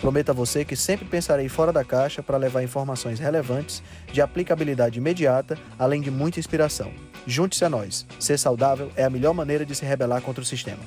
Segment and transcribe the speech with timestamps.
[0.00, 3.82] Prometo a você que sempre pensarei fora da caixa para levar informações relevantes,
[4.12, 6.92] de aplicabilidade imediata, além de muita inspiração.
[7.26, 8.06] Junte-se a nós.
[8.20, 10.82] Ser saudável é a melhor maneira de se rebelar contra o sistema.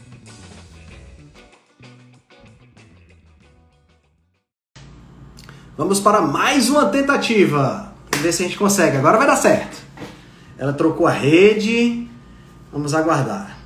[5.76, 7.94] Vamos para mais uma tentativa.
[8.12, 8.98] Vamos ver se a gente consegue.
[8.98, 9.78] Agora vai dar certo.
[10.58, 12.08] Ela trocou a rede.
[12.72, 13.59] Vamos aguardar.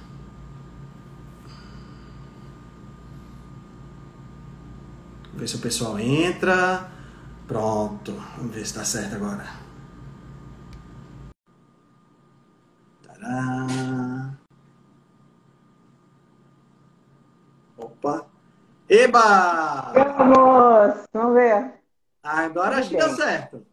[5.43, 6.89] Ver se o pessoal entra.
[7.47, 8.13] Pronto.
[8.37, 9.45] Vamos ver se dá certo agora.
[13.03, 14.37] Tadá.
[17.77, 18.25] Opa.
[18.89, 19.91] Eba!
[19.93, 21.05] Vamos!
[21.13, 21.73] Vamos ver.
[22.23, 23.65] Agora acho que deu certo.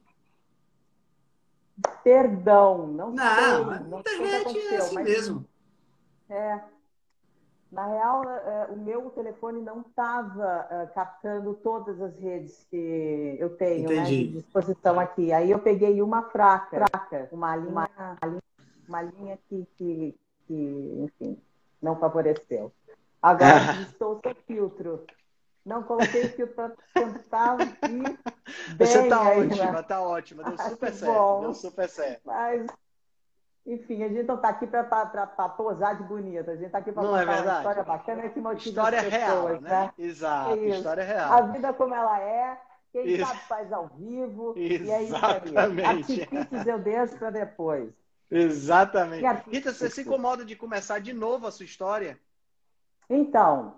[2.03, 3.79] Perdão, não, Não, sei.
[3.89, 5.47] Não internet é assim mas mesmo.
[6.29, 6.61] é.
[7.71, 13.91] Na real, é, o meu telefone não estava captando todas as redes que eu tenho
[13.91, 15.33] né, de disposição aqui.
[15.33, 17.89] Aí eu peguei uma fraca, fraca uma linha, uma
[18.25, 18.43] linha,
[18.89, 20.15] uma linha que, que,
[20.49, 21.39] que, enfim,
[21.81, 22.73] não favoreceu.
[23.23, 25.07] Agora estou sem filtro.
[25.65, 28.19] Não coloquei filtro para tentar vir
[28.77, 29.83] bem Você tá aí, ótima, né?
[29.83, 30.43] tá ótima.
[30.43, 31.13] Deu Ah, super certo.
[31.13, 31.41] bom.
[31.41, 32.23] Deu super certo.
[32.25, 32.67] Mas,
[33.67, 34.85] enfim, a gente não está aqui para
[35.51, 36.51] posar de bonita.
[36.53, 39.05] A gente está aqui para Não é contar uma história bacana que motiva História as
[39.05, 39.93] pessoas, real, né?
[39.99, 41.53] Exato, É história A real.
[41.53, 42.61] vida como ela é,
[42.93, 43.27] quem Isso.
[43.27, 44.55] sabe faz ao vivo.
[44.57, 45.43] E é isso aí.
[45.45, 46.23] Exatamente.
[46.23, 47.93] Artifícios eu deixo para depois.
[48.31, 49.25] Exatamente.
[49.27, 52.19] Artista- Rita, você se incomoda de começar de novo a sua história?
[53.09, 53.75] Então,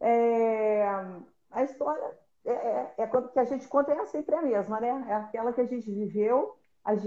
[0.00, 0.84] é,
[1.50, 2.02] a história
[2.44, 5.04] é, é, é quando que a gente conta é sempre a mesma, né?
[5.08, 6.55] É aquela que a gente viveu.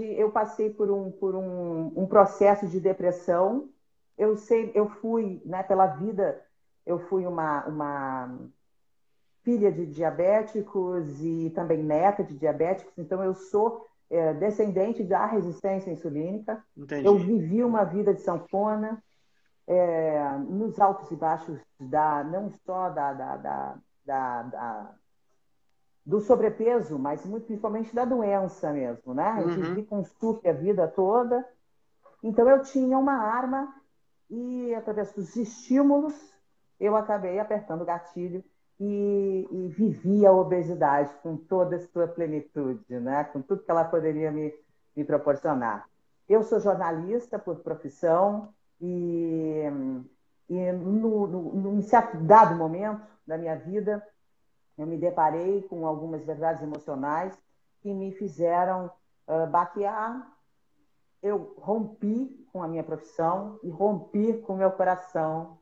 [0.00, 3.68] Eu passei por um, por um, um processo de depressão.
[4.16, 6.42] Eu sei, eu fui, né, pela vida,
[6.84, 8.38] eu fui uma, uma
[9.42, 15.90] filha de diabéticos e também neta de diabéticos, então eu sou é, descendente da resistência
[15.90, 16.62] insulínica.
[16.76, 17.06] Entendi.
[17.06, 19.02] Eu vivi uma vida de sanfona,
[19.66, 24.94] é, nos altos e baixos da não só da, da, da, da- da-
[26.04, 29.36] do sobrepeso, mas muito principalmente da doença mesmo, né?
[29.42, 29.54] Eu Uhum.
[29.54, 31.46] vivi com SUF a vida toda.
[32.22, 33.74] Então eu tinha uma arma
[34.30, 36.14] e através dos estímulos
[36.78, 38.42] eu acabei apertando o gatilho
[38.80, 43.24] e, e vivi a obesidade com toda a sua plenitude, né?
[43.24, 44.52] Com tudo que ela poderia me,
[44.96, 45.86] me proporcionar.
[46.28, 49.64] Eu sou jornalista por profissão e,
[50.48, 54.02] e no, no, num certo dado momento da minha vida,
[54.80, 57.36] eu me deparei com algumas verdades emocionais
[57.82, 58.90] que me fizeram
[59.26, 60.26] ah, baquear.
[61.22, 65.58] Eu rompi com a minha profissão e rompi com o meu coração.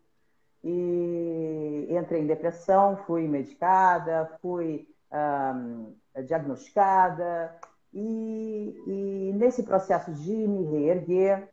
[0.63, 5.93] E entrei em depressão, fui medicada, fui ahm,
[6.25, 7.59] diagnosticada.
[7.93, 11.49] E, e nesse processo de me reerguer,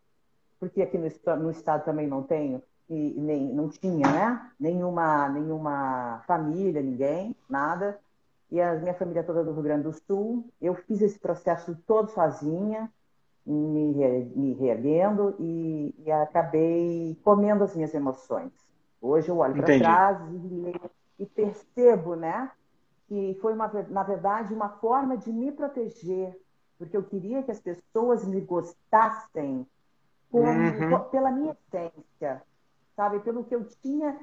[0.60, 4.52] porque aqui no, no estado também não tenho, e nem, não tinha, né?
[4.60, 8.00] Nenhuma, nenhuma família, ninguém, nada.
[8.52, 10.50] E a minha família toda do Rio Grande do Sul.
[10.62, 12.92] Eu fiz esse processo todo sozinha,
[13.46, 13.94] me,
[14.36, 18.52] me reerguendo e, e acabei comendo as minhas emoções.
[19.02, 22.52] Hoje eu olho para trás e, e percebo, né?
[23.08, 26.40] Que foi, uma, na verdade, uma forma de me proteger,
[26.78, 29.66] porque eu queria que as pessoas me gostassem
[30.32, 31.00] como, Uhum.
[31.12, 32.44] pela minha essência,
[32.96, 33.20] sabe?
[33.20, 34.18] Pelo que eu tinha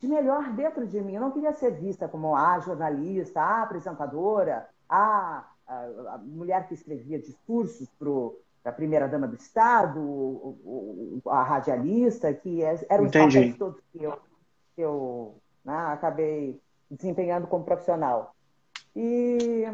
[0.00, 1.14] de melhor dentro de mim.
[1.14, 5.74] Eu não queria ser vista como a jornalista, a apresentadora, a, a,
[6.14, 12.62] a mulher que escrevia discursos para a primeira-dama do Estado, o- o- a radialista, que
[12.62, 14.12] é- eram os papéis todos que eu,
[14.74, 16.60] que eu né, acabei
[16.90, 18.34] desempenhando como profissional.
[18.94, 19.64] E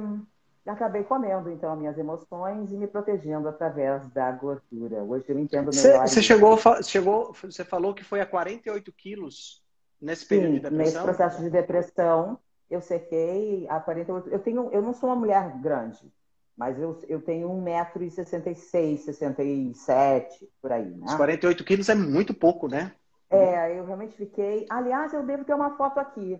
[0.73, 5.03] acabei comendo, então, as minhas emoções e me protegendo através da gordura.
[5.03, 6.23] Hoje eu entendo Você, melhor você isso.
[6.23, 9.63] chegou, chegou, você falou que foi a 48 quilos
[10.01, 11.03] nesse período de Sim, nesse depressão?
[11.03, 12.39] processo de depressão,
[12.71, 14.29] eu sequei a 48.
[14.29, 16.13] Eu, tenho, eu não sou uma mulher grande,
[16.57, 21.07] mas eu, eu tenho 1,66m, 67 por aí, né?
[21.07, 22.95] Os 48 quilos é muito pouco, né?
[23.31, 24.67] É, eu realmente fiquei.
[24.71, 26.39] Aliás, eu devo ter uma foto aqui.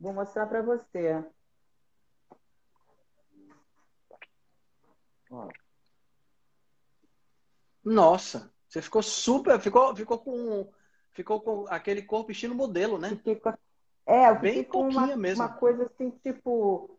[0.00, 1.24] Vou mostrar para você.
[5.34, 5.48] Ó.
[7.84, 10.68] Nossa, você ficou super, ficou, ficou com,
[11.10, 13.18] ficou com aquele corpo estilo modelo, né?
[13.22, 13.52] Com,
[14.06, 15.42] é, eu Bem com uma, mesmo.
[15.42, 16.98] uma coisa assim, tipo,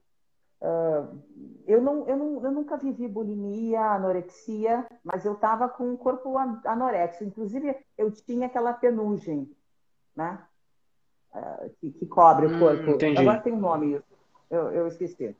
[0.61, 1.23] uh,
[1.67, 6.37] eu, não, eu, não, eu nunca vivi bulimia, anorexia, mas eu estava com um corpo
[6.37, 7.23] anorexo.
[7.23, 9.51] Inclusive, eu tinha aquela penugem,
[10.15, 10.43] né?
[11.33, 12.89] Uh, que, que, cobre hum, o corpo.
[12.91, 13.19] Entendi.
[13.19, 14.01] Agora tem um nome,
[14.49, 15.35] eu, eu esqueci.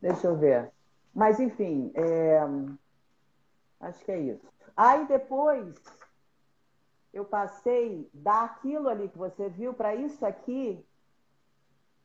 [0.00, 0.73] Deixa eu ver.
[1.14, 2.40] Mas, enfim, é...
[3.80, 4.46] acho que é isso.
[4.76, 5.74] Aí depois
[7.12, 10.84] eu passei daquilo ali que você viu para isso aqui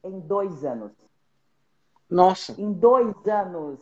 [0.03, 0.91] em dois anos.
[2.07, 2.59] Nossa!
[2.61, 3.79] Em dois anos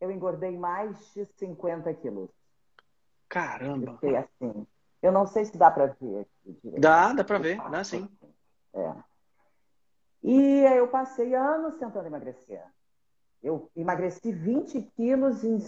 [0.00, 2.30] eu engordei mais de 50 quilos.
[3.28, 3.90] Caramba!
[3.90, 4.66] Eu fiquei assim.
[5.02, 6.26] Eu não sei se dá para ver.
[6.78, 8.08] Dá, dá para ver, dá sim.
[8.72, 8.94] É.
[10.22, 12.64] E eu passei anos tentando emagrecer.
[13.44, 15.58] Eu emagreci 20 quilos em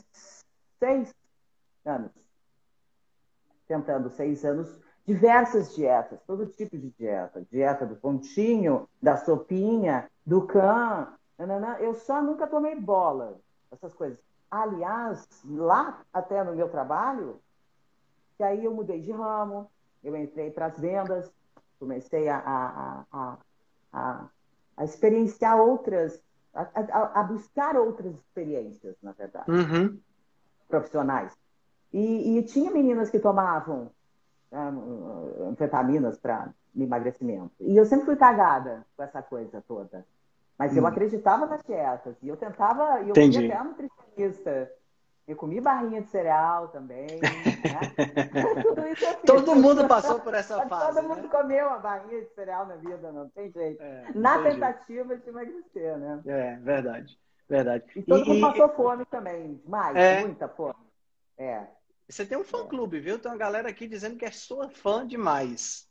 [0.79, 1.15] seis
[1.85, 2.11] anos.
[3.69, 7.47] Tentando seis anos, diversas dietas, todo tipo de dieta.
[7.51, 11.15] Dieta do pontinho, da sopinha, do can.
[11.79, 13.39] Eu só nunca tomei bola,
[13.71, 14.19] essas coisas.
[14.51, 17.43] Aliás, lá até no meu trabalho,
[18.39, 19.71] que aí eu mudei de ramo,
[20.03, 21.31] eu entrei para as vendas,
[21.79, 23.39] comecei a, a, a,
[23.93, 24.29] a,
[24.79, 26.23] a experienciar outras
[26.57, 29.99] a, a, a buscar outras experiências, na verdade, uhum.
[30.69, 31.37] profissionais.
[31.93, 33.91] E, e, tinha meninas que tomavam
[34.53, 37.53] um, anfetaminas para emagrecimento.
[37.61, 40.05] E eu sempre fui cagada com essa coisa toda.
[40.59, 40.79] Mas hum.
[40.79, 42.17] eu acreditava nas dietas.
[42.23, 43.47] E eu tentava, e eu Entendi.
[43.47, 44.73] até a nutricionista.
[45.27, 47.07] Eu comi barrinha de cereal também.
[47.07, 47.81] Né?
[48.63, 48.86] Tudo isso eu fiz.
[49.25, 50.95] Todo mundo passou por essa fase.
[50.95, 51.29] Todo mundo né?
[51.29, 53.83] comeu uma barrinha de cereal na vida, não tem jeito.
[53.83, 56.21] É, na tentativa de emagrecer, né?
[56.27, 57.19] É, verdade.
[57.49, 57.85] Verdade.
[57.95, 60.75] E todo e, mundo passou fome também, demais, é, muita fome.
[61.39, 61.65] É.
[62.09, 63.19] Você tem um fã-clube, viu?
[63.19, 65.89] Tem uma galera aqui dizendo que é sua fã demais.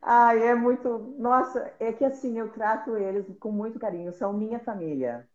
[0.00, 1.14] Ai, é muito.
[1.18, 5.26] Nossa, é que assim, eu trato eles com muito carinho, são minha família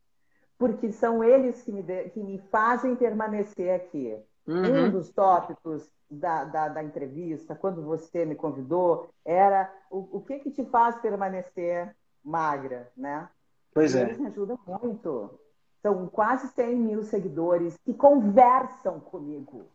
[0.61, 4.15] porque são eles que me, de, que me fazem permanecer aqui.
[4.45, 4.85] Uhum.
[4.85, 10.39] Um dos tópicos da, da, da, entrevista, quando você me convidou, era o, o que,
[10.39, 13.29] que te faz permanecer magra, né?
[13.73, 14.01] Pois e é.
[14.01, 15.39] Eles me ajudam muito.
[15.81, 19.65] São quase 100 mil seguidores que conversam comigo.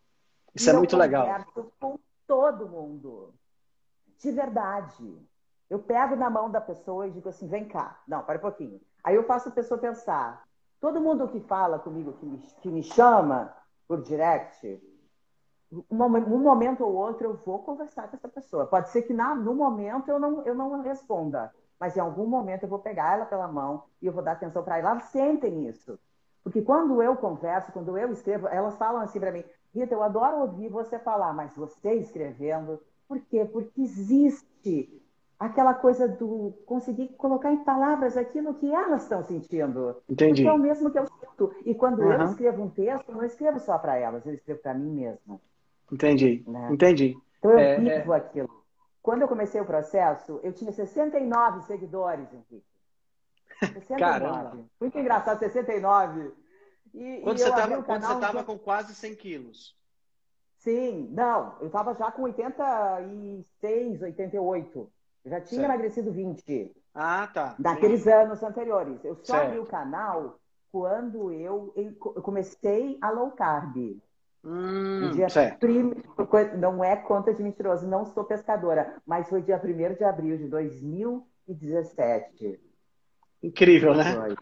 [0.54, 1.26] Isso é muito legal.
[1.26, 3.34] Eu converso com todo mundo.
[4.18, 5.18] De verdade.
[5.68, 8.00] Eu pego na mão da pessoa e digo assim: vem cá.
[8.06, 8.80] Não, para um pouquinho.
[9.02, 10.46] Aí eu faço a pessoa pensar:
[10.80, 13.52] Todo mundo que fala comigo, que me, que me chama
[13.88, 14.80] por direct,
[15.90, 18.66] um momento ou outro eu vou conversar com essa pessoa.
[18.66, 22.62] Pode ser que na, no momento eu não, eu não responda, mas em algum momento
[22.62, 24.90] eu vou pegar ela pela mão e eu vou dar atenção para ela.
[24.90, 25.98] Elas sentem isso.
[26.42, 29.44] Porque quando eu converso, quando eu escrevo, elas falam assim para mim:
[29.74, 33.44] Rita, eu adoro ouvir você falar, mas você escrevendo, por quê?
[33.44, 35.02] Porque existe
[35.38, 39.96] aquela coisa do conseguir colocar em palavras aquilo que elas estão sentindo.
[40.08, 40.42] Entendi.
[40.42, 41.54] Porque é o mesmo que eu sinto.
[41.64, 42.12] E quando uhum.
[42.12, 45.40] eu escrevo um texto, eu não escrevo só para elas, eu escrevo para mim mesma.
[45.90, 46.44] Entendi.
[46.46, 46.68] Né?
[46.72, 47.16] Entendi.
[47.38, 48.16] Então eu é, vivo é...
[48.16, 48.64] aquilo.
[49.02, 52.64] Quando eu comecei o processo, eu tinha 69 seguidores, Henrique.
[53.60, 53.98] 69.
[53.98, 54.64] Caramba.
[54.80, 56.32] Muito engraçado, 69.
[56.92, 59.76] E, quando, e você estava quando você estava com quase 100 quilos.
[60.58, 64.92] Sim, não, eu estava já com 86, 88.
[65.24, 65.72] Eu já tinha certo.
[65.72, 66.74] emagrecido 20.
[66.92, 67.54] Ah, tá.
[67.58, 68.10] Daqueles Sim.
[68.10, 69.04] anos anteriores.
[69.04, 69.46] Eu só certo.
[69.46, 70.40] abri o canal
[70.72, 74.00] quando eu, eu comecei a low carb.
[74.48, 75.58] Hum, dia certo.
[75.58, 75.92] Prim...
[76.56, 80.46] Não é conta de mentiroso, não sou pescadora, mas foi dia 1 de abril de
[80.46, 82.60] 2017.
[83.42, 84.36] Incrível, né?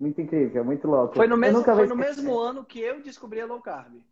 [0.00, 1.14] Muito incrível, muito louco.
[1.14, 4.02] Foi no mesmo, foi no mesmo ano que eu descobri a low carb.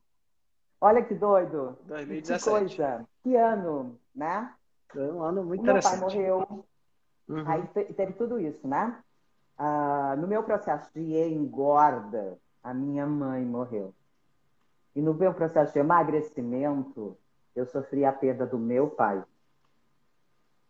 [0.81, 1.77] Olha que doido.
[1.87, 2.39] 2017.
[2.39, 3.05] Que coisa.
[3.25, 4.55] Que ano, né?
[4.93, 6.01] Foi um ano muito o meu interessante.
[6.01, 6.65] pai morreu.
[7.29, 7.45] Uhum.
[7.47, 8.97] Aí teve tudo isso, né?
[9.59, 13.93] Ah, no meu processo de engorda, a minha mãe morreu.
[14.95, 17.17] E no meu processo de emagrecimento,
[17.55, 19.23] eu sofri a perda do meu pai.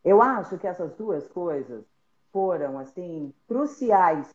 [0.05, 1.85] Eu acho que essas duas coisas
[2.33, 4.35] foram, assim, cruciais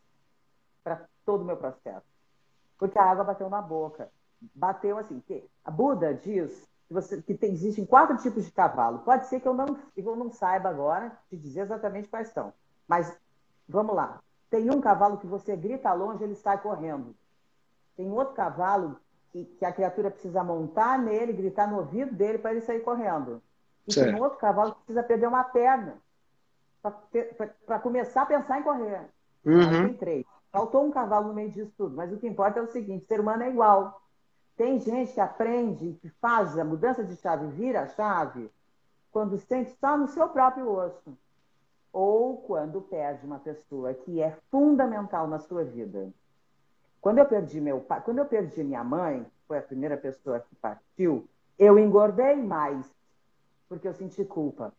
[0.82, 2.06] para todo o meu processo.
[2.78, 4.10] Porque a água bateu na boca.
[4.54, 5.20] Bateu assim.
[5.20, 9.00] Que a Buda diz que, você, que tem, existem quatro tipos de cavalo.
[9.00, 12.52] Pode ser que eu não, eu não saiba agora te dizer exatamente quais são.
[12.88, 13.16] Mas
[13.68, 14.20] vamos lá.
[14.48, 17.14] Tem um cavalo que você grita longe, ele sai correndo.
[17.96, 18.98] Tem outro cavalo
[19.32, 23.42] que, que a criatura precisa montar nele, gritar no ouvido dele para ele sair correndo.
[23.86, 24.12] E certo.
[24.12, 25.96] tem outro cavalo que precisa perder uma perna
[27.66, 29.02] para começar a pensar em correr.
[29.44, 29.86] Uhum.
[29.86, 30.26] Tem três.
[30.50, 31.94] Faltou um cavalo no meio disso tudo.
[31.96, 34.02] Mas o que importa é o seguinte: ser humano é igual.
[34.56, 38.50] Tem gente que aprende, que faz a mudança de chave, vira a chave,
[39.10, 41.16] quando sente só no seu próprio osso.
[41.92, 46.10] Ou quando perde uma pessoa que é fundamental na sua vida.
[47.00, 50.54] Quando eu perdi meu pai, quando eu perdi minha mãe, foi a primeira pessoa que
[50.56, 51.28] partiu,
[51.58, 52.86] eu engordei mais,
[53.68, 54.72] porque eu senti culpa.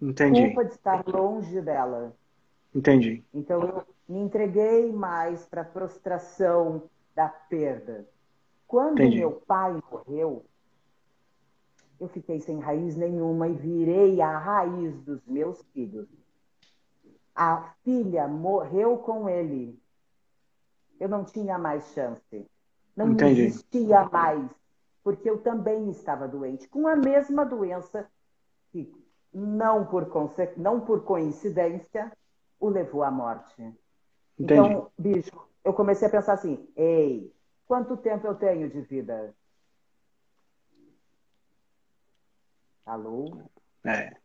[0.00, 0.46] Entendi.
[0.46, 2.14] Culpa de estar longe dela.
[2.74, 3.24] Entendi.
[3.32, 6.82] Então eu me entreguei mais para a frustração
[7.14, 8.06] da perda.
[8.66, 9.18] Quando Entendi.
[9.18, 10.44] meu pai morreu,
[11.98, 16.06] eu fiquei sem raiz nenhuma e virei a raiz dos meus filhos.
[17.34, 19.78] A filha morreu com ele.
[20.98, 22.46] Eu não tinha mais chance.
[22.96, 23.42] Não Entendi.
[23.42, 24.50] existia mais.
[25.04, 28.06] Porque eu também estava doente, com a mesma doença
[28.70, 28.92] que,
[29.32, 32.12] não por, conse- não por coincidência,
[32.60, 33.62] o levou à morte.
[34.38, 34.68] Entendi.
[34.70, 35.30] Então, bicho,
[35.64, 37.32] eu comecei a pensar assim: ei,
[37.66, 39.34] quanto tempo eu tenho de vida?
[42.84, 43.42] Alô?
[43.84, 44.16] É.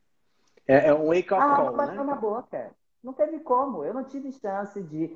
[0.68, 2.22] É, é um wake-up Ah, call, bateu na né?
[2.22, 2.76] boca.
[3.04, 3.84] Não teve como.
[3.84, 5.16] Eu não tive chance de,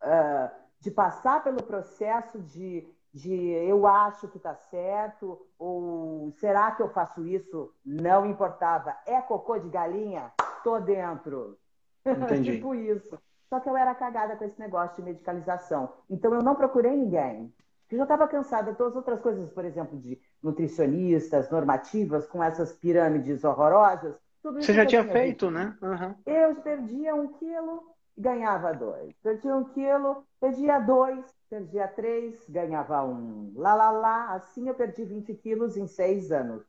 [0.00, 0.52] ah,
[0.86, 6.88] de passar pelo processo de, de eu acho que está certo, ou será que eu
[6.88, 7.74] faço isso?
[7.84, 8.96] Não importava.
[9.04, 10.30] É cocô de galinha?
[10.62, 11.58] Tô dentro.
[12.06, 12.52] Entendi.
[12.52, 13.18] tipo isso.
[13.50, 15.92] Só que eu era cagada com esse negócio de medicalização.
[16.08, 17.52] Então eu não procurei ninguém.
[17.82, 22.28] Porque eu já estava cansada de todas as outras coisas, por exemplo, de nutricionistas, normativas,
[22.28, 24.14] com essas pirâmides horrorosas.
[24.40, 25.12] Tudo isso Você já tinha visto.
[25.12, 25.76] feito, né?
[25.82, 26.14] Aham.
[26.24, 29.14] Eu perdia um quilo, ganhava dois.
[29.22, 33.52] Perdia um quilo, perdia dois, perdia três, ganhava um.
[33.56, 34.34] Lá, lá, lá.
[34.34, 36.64] Assim eu perdi 20 quilos em seis anos.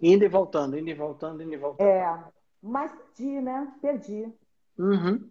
[0.00, 1.86] Indo e voltando, indo e voltando, indo e voltando.
[1.86, 2.24] É,
[2.60, 3.72] mas perdi, né?
[3.80, 4.32] Perdi.
[4.78, 5.30] Uhum.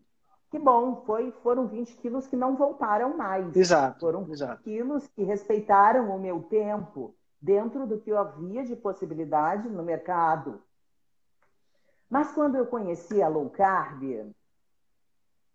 [0.49, 3.55] Que bom, foi, foram 20 quilos que não voltaram mais.
[3.55, 4.01] Exato.
[4.01, 4.61] Foram Exato.
[4.63, 10.61] quilos que respeitaram o meu tempo dentro do que eu havia de possibilidade no mercado.
[12.11, 14.03] Mas quando eu conheci a low carb,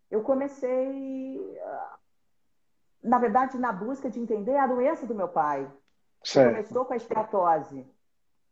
[0.09, 1.97] eu comecei, ah,
[3.03, 5.71] na verdade, na busca de entender a doença do meu pai.
[6.33, 7.85] Começou com a esteatose.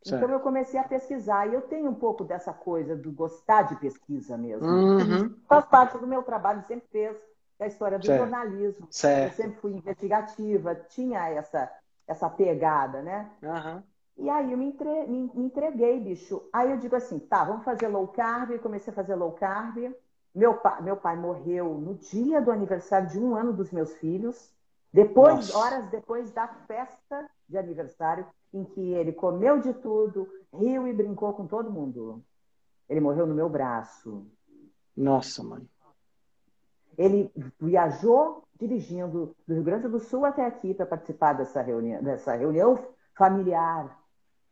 [0.06, 0.32] Então certo.
[0.32, 1.48] eu comecei a pesquisar.
[1.48, 4.68] E eu tenho um pouco dessa coisa do gostar de pesquisa mesmo.
[4.68, 5.36] Uhum.
[5.50, 7.18] Faz parte do meu trabalho, sempre fez
[7.58, 8.20] da história do Certo.
[8.20, 8.86] jornalismo.
[8.86, 9.36] Eu Certo.
[9.36, 11.72] sempre fui investigativa, tinha essa,
[12.06, 13.32] essa pegada, né?
[13.42, 13.84] Aham.
[14.18, 16.48] E aí eu me, entre- me- entreguei, bicho.
[16.54, 18.52] Aí eu digo assim, tá, vamos fazer low carb.
[18.52, 19.94] Eu comecei a fazer low carb.
[20.34, 24.54] Meu pai, meu pai morreu no dia do aniversário de um ano dos meus filhos.
[24.92, 25.58] Depois, Nossa.
[25.58, 31.34] horas depois da festa de aniversário, em que ele comeu de tudo, riu e brincou
[31.34, 32.24] com todo mundo.
[32.88, 34.26] Ele morreu no meu braço.
[34.96, 35.68] Nossa, mãe.
[36.98, 37.30] Ele
[37.60, 42.80] viajou dirigindo do Rio Grande do Sul até aqui para participar dessa reunião, dessa reunião
[43.18, 44.00] familiar,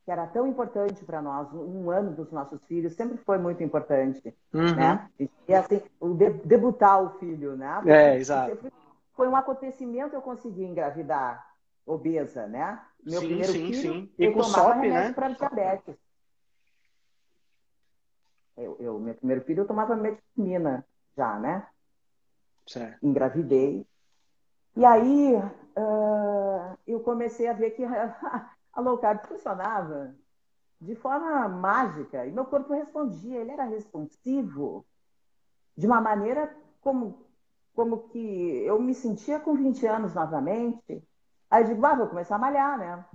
[0.06, 1.52] que era tão importante para nós.
[1.54, 4.76] Um ano dos nossos filhos sempre foi muito importante, Uhum.
[4.76, 5.10] né?
[5.48, 7.82] E assim, o de- debutar o filho, né?
[7.86, 8.56] É, exato.
[8.56, 8.74] Sempre
[9.16, 11.46] Foi um acontecimento eu consegui engravidar
[11.86, 12.82] obesa, né?
[13.04, 14.12] Meu Sim, primeiro sim, filho, sim.
[14.18, 15.14] E eu com tomava SOP, remédio né?
[15.14, 15.96] para diabetes.
[18.58, 20.86] Eu, eu, meu primeiro filho eu tomava metformina
[21.18, 21.68] já, né?
[22.66, 23.06] Certo.
[23.06, 23.86] engravidei.
[24.76, 25.36] E aí
[25.76, 27.84] ah, eu comecei a ver que
[28.74, 30.16] a low carb funcionava
[30.82, 34.86] de forma mágica e meu corpo respondia, ele era responsivo
[35.78, 37.26] de uma maneira como,
[37.74, 41.02] como que eu me sentia com 20 anos novamente.
[41.50, 43.06] Aí eu digo, ah, vou começar a malhar, né?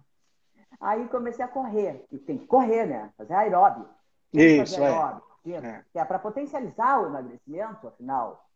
[0.81, 3.13] Aí comecei a correr, e tem que correr, né?
[3.17, 3.89] Fazer aeróbio.
[4.33, 4.87] Isso, fazer é.
[4.87, 5.85] aeróbio, É.
[5.93, 8.49] que é para potencializar o emagrecimento, afinal.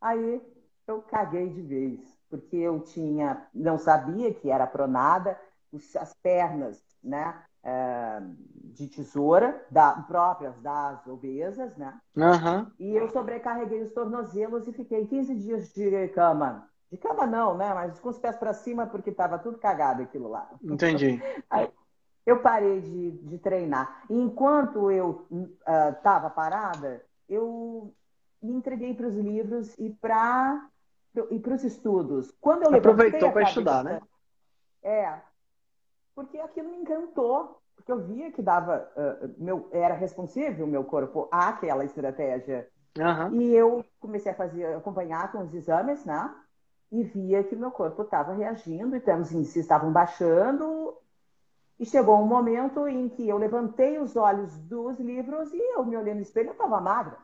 [0.00, 0.42] Aí
[0.86, 5.38] eu caguei de vez, porque eu tinha, não sabia que era pronada,
[5.72, 8.20] os- as pernas, né, eh,
[8.74, 12.70] de tesoura, da- próprias das obesas, né, Aham.
[12.78, 16.68] e eu sobrecarreguei os tornozelos e fiquei 15 dias de cama.
[16.90, 20.28] De cama não, né, mas com os pés para cima, porque estava tudo cagado aquilo
[20.28, 20.48] lá.
[20.62, 21.20] Entendi.
[22.24, 24.04] Eu parei de, de treinar.
[24.08, 25.26] E enquanto eu
[25.90, 27.92] estava parada, eu
[28.40, 30.68] me entreguei para os livros e para
[31.30, 32.32] e para os estudos.
[32.40, 34.00] Quando eu Aproveitou para estudar, né?
[34.84, 35.20] É,
[36.14, 40.84] porque aquilo me encantou, porque eu via que dava, ah, meu, era responsível o meu
[40.84, 42.68] corpo àquela estratégia.
[42.98, 43.34] Aham.
[43.34, 46.34] E eu comecei a fazer, acompanhar com os exames, né?
[46.90, 50.94] E via que meu corpo estava reagindo, então os índices estavam baixando.
[51.80, 55.96] E chegou um momento em que eu levantei os olhos dos livros e eu me
[55.96, 57.16] olhei no espelho e estava magra.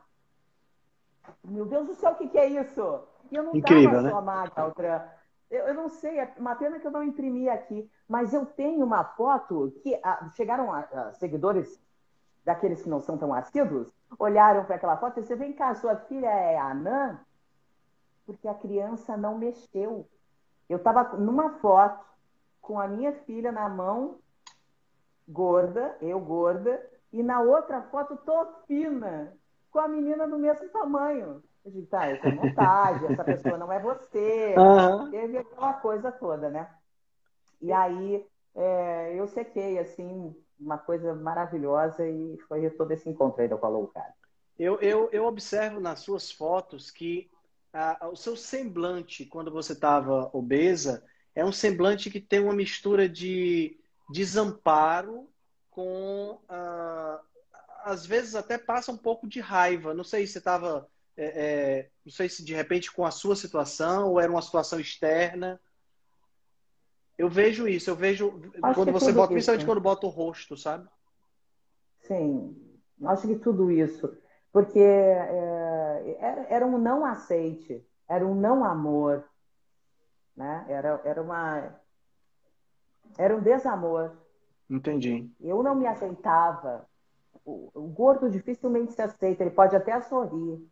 [1.44, 3.00] Meu Deus do céu, o que, que é isso?
[3.30, 4.10] E eu não Incrível, estava né?
[4.10, 5.17] só magra, outra.
[5.50, 8.84] Eu, eu, não sei, é uma pena que eu não imprimi aqui, mas eu tenho
[8.84, 11.80] uma foto que ah, chegaram a, a seguidores
[12.44, 15.96] daqueles que não são tão assíduos, olharam para aquela foto e você vem cá, sua
[15.96, 17.20] filha é anã?
[18.26, 20.06] Porque a criança não mexeu.
[20.68, 22.04] Eu estava numa foto
[22.60, 24.18] com a minha filha na mão,
[25.26, 29.34] gorda, eu gorda, e na outra foto tô fina,
[29.70, 31.42] com a menina do mesmo tamanho.
[31.68, 34.54] Eu digo, tá, essa é montagem, essa pessoa não é você.
[34.56, 35.10] Uhum.
[35.10, 36.68] Teve aquela coisa toda, né?
[37.60, 43.48] E aí é, eu sequei, assim, uma coisa maravilhosa e foi todo esse encontro aí
[43.48, 44.14] do qual o cara.
[44.58, 47.30] Eu, eu, eu observo nas suas fotos que
[48.10, 53.78] o seu semblante, quando você estava obesa, é um semblante que tem uma mistura de
[54.10, 55.28] desamparo
[55.70, 56.40] com.
[56.48, 57.28] Uh,
[57.84, 59.94] às vezes até passa um pouco de raiva.
[59.94, 63.34] Não sei se você estava é, é, não sei se de repente com a sua
[63.34, 65.60] situação ou era uma situação externa.
[67.18, 69.32] Eu vejo isso, eu vejo acho quando você bota, isso.
[69.32, 70.88] principalmente quando bota o rosto, sabe?
[72.02, 72.56] Sim,
[73.04, 74.16] acho que tudo isso.
[74.52, 79.24] Porque é, era, um não aceite, era um não amor,
[80.36, 80.64] né?
[80.68, 81.80] Era, era uma.
[83.18, 84.16] Era um desamor.
[84.70, 85.28] Entendi.
[85.40, 86.88] Eu não me aceitava.
[87.44, 90.64] O, o gordo dificilmente se aceita, ele pode até sorrir,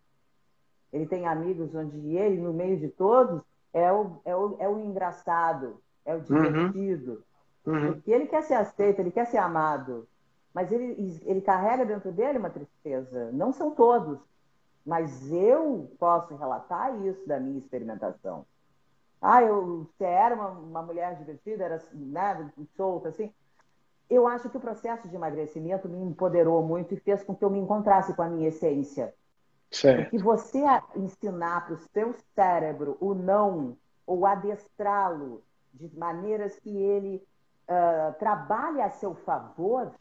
[0.93, 4.81] ele tem amigos onde ele, no meio de todos, é o, é o, é o
[4.81, 6.43] engraçado, é o uhum.
[6.43, 7.23] divertido.
[7.67, 7.93] Uhum.
[7.95, 10.09] Porque ele quer ser aceito, ele quer ser amado.
[10.55, 13.31] Mas ele, ele carrega dentro dele uma tristeza.
[13.33, 14.19] Não são todos.
[14.87, 18.47] Mas eu posso relatar isso da minha experimentação.
[19.21, 23.33] Ah, eu, você era uma, uma mulher divertida, era né, solta, assim.
[24.09, 27.51] Eu acho que o processo de emagrecimento me empoderou muito e fez com que eu
[27.51, 29.13] me encontrasse com a minha essência.
[29.71, 30.11] Certo.
[30.11, 30.63] Que você
[30.95, 35.43] ensinar para o seu cérebro o não, ou adestrá-lo
[35.75, 37.23] de maneiras que ele
[37.69, 39.93] uh, trabalhe a seu favor,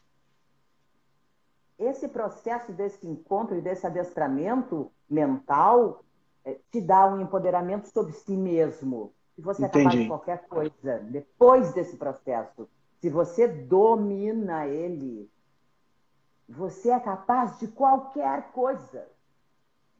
[1.78, 6.02] esse processo desse encontro e desse adestramento mental
[6.44, 9.12] eh, te dá um empoderamento sobre si mesmo.
[9.34, 12.66] Se você é capaz de qualquer coisa depois desse processo,
[12.98, 15.30] se você domina ele,
[16.48, 19.06] você é capaz de qualquer coisa.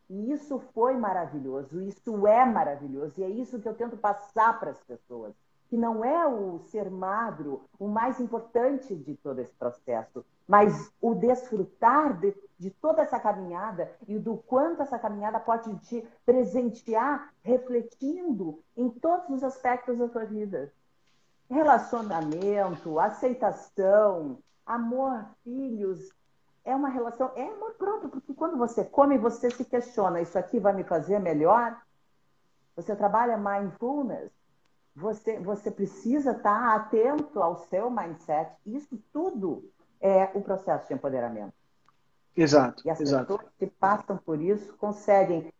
[0.09, 4.71] E isso foi maravilhoso, isso é maravilhoso, e é isso que eu tento passar para
[4.71, 5.35] as pessoas.
[5.69, 11.13] Que não é o ser magro o mais importante de todo esse processo, mas o
[11.13, 18.63] desfrutar de, de toda essa caminhada e do quanto essa caminhada pode te presentear refletindo
[18.77, 20.73] em todos os aspectos da sua vida.
[21.51, 26.13] Relacionamento, aceitação, amor, filhos,
[26.67, 30.59] é uma relação, é amor próprio, porque quando você come, você se questiona: isso aqui
[30.59, 31.81] vai me fazer melhor?
[32.75, 34.31] Você trabalha mindfulness,
[34.95, 38.51] você, você precisa estar atento ao seu mindset.
[38.67, 41.55] Isso tudo é o processo de empoderamento.
[42.37, 42.83] Exato.
[42.85, 43.27] E as exato.
[43.27, 45.51] pessoas que passam por isso conseguem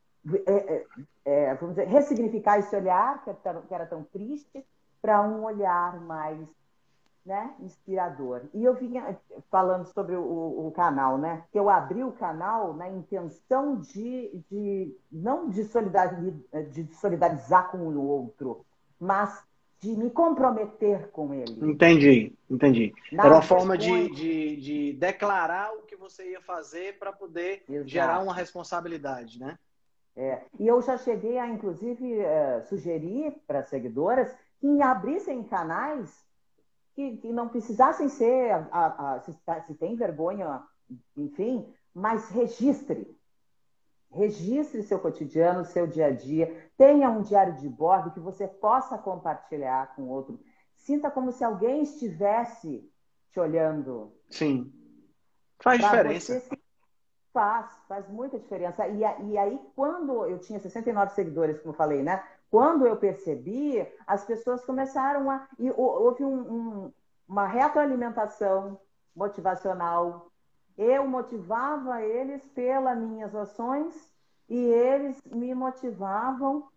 [0.45, 0.87] é, é,
[1.25, 4.67] é vamos dizer, ressignificar esse olhar que era tão triste
[5.01, 6.49] para um olhar mais
[7.27, 8.43] né, inspirador.
[8.55, 9.19] E eu vinha
[9.51, 11.43] falando sobre o, o, canal, né?
[11.51, 16.33] Que eu abri o canal na intenção de, de não de solidarizar,
[16.71, 18.65] de solidarizar com o outro,
[18.99, 19.45] mas
[19.81, 21.59] de me comprometer com ele.
[21.61, 22.95] Entendi, entendi.
[23.13, 27.89] Era uma forma de, de, de, declarar o que você ia fazer para poder Exato.
[27.89, 29.59] gerar uma responsabilidade, né?
[30.17, 30.43] É.
[30.59, 36.25] E eu já cheguei a, inclusive, uh, sugerir para seguidoras que abrissem canais
[36.97, 40.63] que, que não precisassem ser, a, a, se, se tem vergonha,
[41.15, 43.15] enfim, mas registre.
[44.11, 46.71] Registre seu cotidiano, seu dia a dia.
[46.79, 50.41] Tenha um diário de bordo que você possa compartilhar com outro.
[50.75, 52.91] Sinta como se alguém estivesse
[53.29, 54.15] te olhando.
[54.31, 54.73] Sim.
[55.61, 56.41] Faz diferença.
[56.41, 56.59] Se...
[57.31, 58.89] Faz, faz muita diferença.
[58.89, 62.25] E, e aí, quando eu tinha 69 seguidores, como eu falei, né?
[62.51, 65.47] Quando eu percebi, as pessoas começaram a.
[65.59, 66.93] E houve um, um,
[67.29, 68.79] uma retroalimentação
[69.15, 70.31] motivacional.
[70.77, 73.95] Eu motivava eles pelas minhas ações
[74.49, 76.69] e eles me motivavam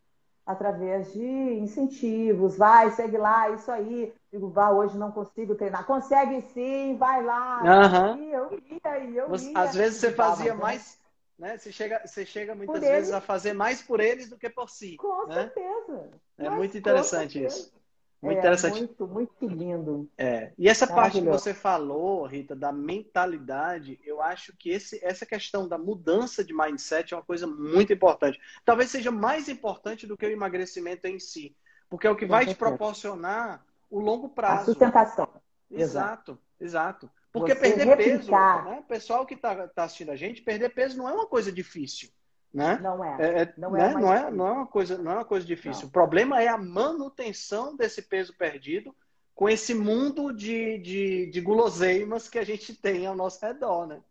[0.45, 2.57] através de incentivos.
[2.57, 4.13] Vai, segue lá, isso aí.
[4.31, 5.85] Digo, vá, hoje não consigo treinar.
[5.85, 7.61] Consegue sim, vai lá.
[7.61, 8.17] Uhum.
[8.17, 9.59] E eu ia, e eu ia.
[9.59, 10.98] Às vezes você fazia mais
[11.39, 11.57] né?
[11.57, 14.97] Você chega, você chega muitas vezes a fazer mais por eles do que por si.
[14.97, 15.35] Com né?
[15.35, 16.09] certeza.
[16.37, 17.73] É Mas muito interessante isso.
[18.21, 18.79] Muito é, interessante.
[18.79, 20.09] Muito, muito lindo.
[20.17, 20.51] É.
[20.57, 25.65] E essa parte que você falou, Rita, da mentalidade, eu acho que esse, essa questão
[25.65, 28.37] da mudança de mindset é uma coisa muito importante.
[28.65, 31.55] Talvez seja mais importante do que o emagrecimento em si.
[31.89, 34.63] Porque é o que vai te proporcionar o longo prazo.
[34.63, 35.29] A sustentação.
[35.71, 37.09] Exato, exato.
[37.39, 38.63] Porque Você perder replicar.
[38.63, 38.79] peso, né?
[38.79, 42.09] O pessoal que está tá assistindo a gente, perder peso não é uma coisa difícil.
[42.53, 42.79] Né?
[42.81, 43.17] Não é.
[43.19, 43.93] é, é não, é né?
[43.93, 45.83] não, é não é uma coisa, não é uma coisa difícil.
[45.83, 45.89] Não.
[45.89, 48.95] O problema é a manutenção desse peso perdido
[49.35, 54.01] com esse mundo de, de, de guloseimas que a gente tem ao nosso redor, né?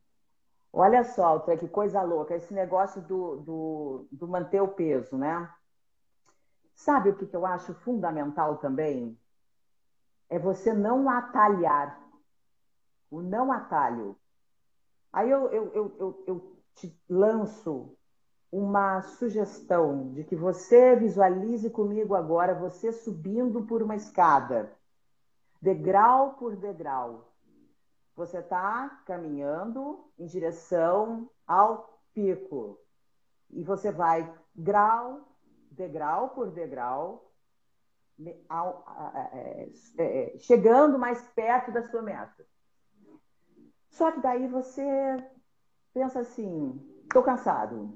[0.72, 5.50] Olha só, que coisa louca, esse negócio do, do, do manter o peso, né?
[6.74, 9.18] Sabe o que eu acho fundamental também?
[10.30, 12.00] É você não atalhar.
[13.10, 14.16] O não atalho.
[15.12, 17.96] Aí eu, eu, eu, eu, eu te lanço
[18.50, 24.72] uma sugestão de que você visualize comigo agora você subindo por uma escada,
[25.60, 27.32] degrau por degrau.
[28.16, 32.78] Você está caminhando em direção ao pico.
[33.50, 35.28] E você vai grau,
[35.70, 37.30] degrau por degrau,
[38.20, 42.44] é, é, chegando mais perto da sua meta.
[43.98, 44.84] Só que daí você
[45.92, 47.92] pensa assim: estou cansado,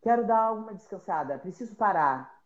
[0.00, 2.40] quero dar uma descansada, preciso parar.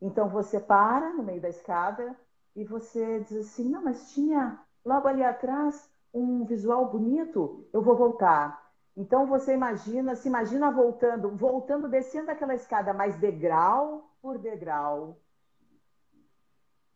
[0.00, 2.18] Então você para no meio da escada
[2.56, 7.94] e você diz assim: não, mas tinha logo ali atrás um visual bonito, eu vou
[7.94, 8.72] voltar.
[8.96, 15.20] Então você imagina, se imagina voltando, voltando, descendo aquela escada, mais degrau por degrau,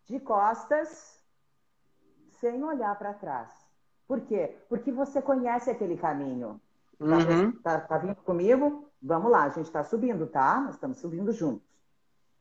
[0.06, 1.22] de costas,
[2.40, 3.61] sem olhar para trás.
[4.06, 4.56] Por quê?
[4.68, 6.60] Porque você conhece aquele caminho.
[6.98, 7.52] Tá, uhum.
[7.62, 8.88] Tá, tá, vindo comigo?
[9.02, 10.60] Vamos lá, a gente está subindo, tá?
[10.60, 11.66] Nós estamos subindo juntos.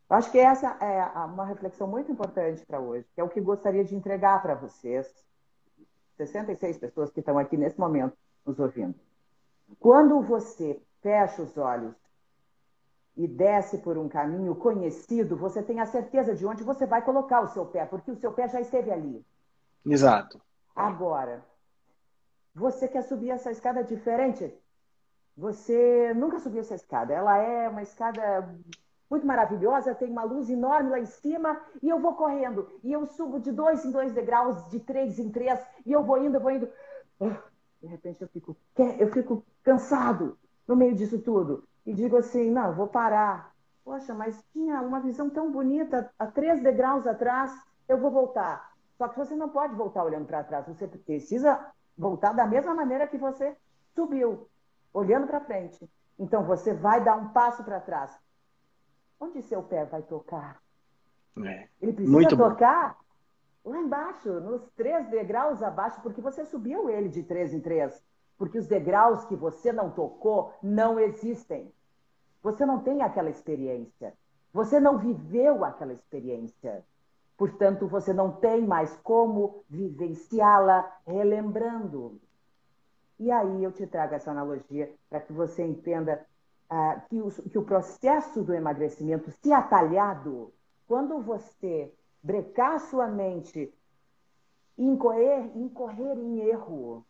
[0.09, 3.39] Eu acho que essa é uma reflexão muito importante para hoje, que é o que
[3.39, 5.09] gostaria de entregar para vocês,
[6.17, 8.93] 66 pessoas que estão aqui nesse momento nos ouvindo.
[9.79, 11.95] Quando você fecha os olhos
[13.15, 17.41] e desce por um caminho conhecido, você tem a certeza de onde você vai colocar
[17.41, 19.25] o seu pé, porque o seu pé já esteve ali.
[19.85, 20.41] Exato.
[20.75, 21.43] Agora,
[22.53, 24.53] você quer subir essa escada diferente?
[25.37, 27.13] Você nunca subiu essa escada.
[27.13, 28.53] Ela é uma escada
[29.09, 32.79] muito maravilhosa, tem uma luz enorme lá em cima, e eu vou correndo.
[32.83, 36.17] E eu subo de dois em dois degraus, de três em três, e eu vou
[36.17, 36.69] indo, eu vou indo.
[37.19, 37.37] Ah,
[37.81, 38.55] de repente eu fico,
[38.97, 41.67] eu fico cansado no meio disso tudo.
[41.85, 43.51] E digo assim, não, vou parar.
[43.83, 47.51] Poxa, mas tinha uma visão tão bonita a três degraus atrás,
[47.89, 48.71] eu vou voltar.
[48.97, 51.59] Só que você não pode voltar olhando para trás, você precisa
[51.97, 53.55] voltar da mesma maneira que você
[53.93, 54.47] subiu,
[54.93, 55.89] olhando para frente.
[56.17, 58.17] Então você vai dar um passo para trás.
[59.19, 60.61] Onde seu pé vai tocar?
[61.45, 61.67] É.
[61.81, 62.97] Ele precisa Muito tocar
[63.63, 63.71] bom.
[63.71, 68.03] lá embaixo, nos três degraus abaixo, porque você subiu ele de três em três.
[68.37, 71.71] Porque os degraus que você não tocou não existem.
[72.41, 74.13] Você não tem aquela experiência.
[74.51, 76.83] Você não viveu aquela experiência.
[77.41, 82.21] Portanto, você não tem mais como vivenciá-la relembrando.
[83.19, 86.23] E aí eu te trago essa analogia para que você entenda
[86.69, 90.53] ah, que, o, que o processo do emagrecimento, se atalhado,
[90.87, 93.73] quando você brecar sua mente,
[94.77, 97.03] incorrer, incorrer em erro,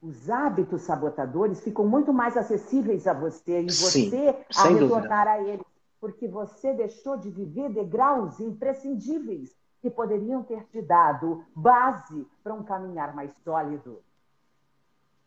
[0.00, 5.30] os hábitos sabotadores ficam muito mais acessíveis a você e Sim, você a retornar dúvida.
[5.32, 5.66] a eles,
[6.00, 12.62] porque você deixou de viver degraus imprescindíveis que poderiam ter te dado base para um
[12.62, 14.02] caminhar mais sólido.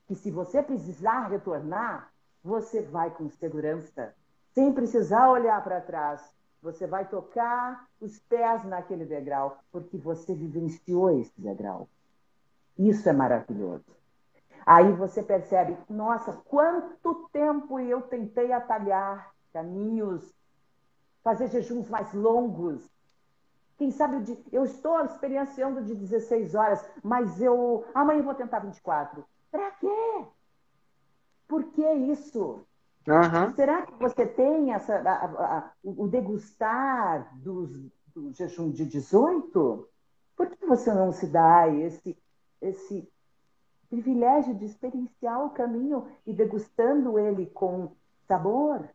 [0.07, 2.11] Que se você precisar retornar,
[2.43, 4.13] você vai com segurança,
[4.53, 6.21] sem precisar olhar para trás.
[6.61, 11.87] Você vai tocar os pés naquele degrau, porque você vivenciou esse degrau.
[12.77, 13.85] Isso é maravilhoso.
[14.65, 20.33] Aí você percebe, nossa, quanto tempo eu tentei atalhar caminhos,
[21.23, 22.89] fazer jejuns mais longos.
[23.77, 29.23] Quem sabe eu estou experienciando de 16 horas, mas eu amanhã eu vou tentar 24.
[29.49, 30.25] Para quê?
[31.47, 32.65] Por que isso?
[33.07, 33.55] Uhum.
[33.55, 37.71] Será que você tem essa, a, a, a, o degustar dos,
[38.13, 39.89] do jejum de 18?
[40.35, 42.15] Por que você não se dá esse,
[42.61, 43.11] esse
[43.91, 47.91] privilégio de experienciar o caminho e degustando ele com
[48.25, 48.87] sabor.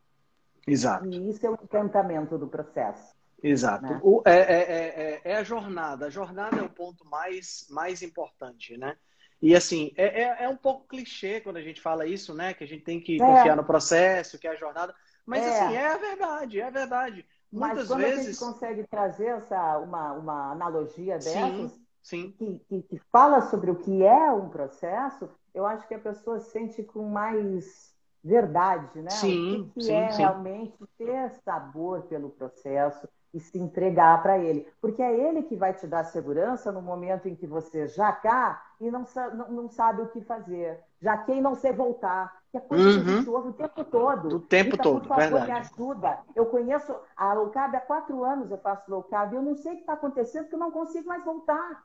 [0.66, 1.07] Exato.
[1.07, 3.14] E isso é o encantamento do processo.
[3.42, 3.85] Exato.
[3.85, 4.00] Né?
[4.02, 6.07] O, é, é, é, é, a jornada.
[6.07, 8.96] A jornada é o ponto mais, mais importante, né?
[9.40, 12.55] E assim, é, é, é um pouco clichê quando a gente fala isso, né?
[12.55, 14.94] Que a gente tem que confiar no processo, que é a jornada.
[15.24, 17.26] Mas assim, é a verdade, é a verdade.
[17.52, 18.20] Muitas Mas quando vezes...
[18.20, 22.31] a gente consegue trazer essa, uma, uma analogia dessas, Sim Sim.
[22.38, 26.38] Que, que, que, fala sobre o que é um processo, eu acho que a pessoa
[26.38, 27.92] sente com mais
[28.26, 29.10] verdade, né?
[29.10, 30.18] Sim, o que, sim, é sim.
[30.18, 34.66] realmente ter sabor pelo processo, e se entregar para ele.
[34.80, 38.64] Porque é ele que vai te dar segurança no momento em que você já cá
[38.80, 40.82] e não, não, não sabe o que fazer.
[41.02, 42.34] Já quem não sei voltar.
[42.50, 43.04] Que é coisa uhum.
[43.04, 44.36] que a gente ouve o tempo todo.
[44.36, 45.52] O tempo então, todo, por favor, verdade.
[45.52, 46.18] me ajuda.
[46.34, 49.54] Eu conheço a low carb há quatro anos, eu faço low carb e eu não
[49.54, 51.84] sei o que está acontecendo porque eu não consigo mais voltar.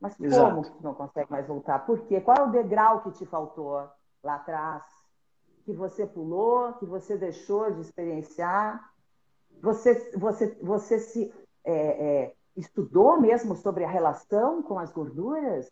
[0.00, 0.50] Mas Exato.
[0.50, 1.86] como que não consegue mais voltar?
[1.86, 2.20] Por quê?
[2.20, 3.88] Qual é o degrau que te faltou
[4.22, 4.82] lá atrás?
[5.64, 8.92] Que você pulou, que você deixou de experienciar?
[9.62, 11.32] Você, você, você se
[11.64, 15.70] é, é, estudou mesmo sobre a relação com as gorduras?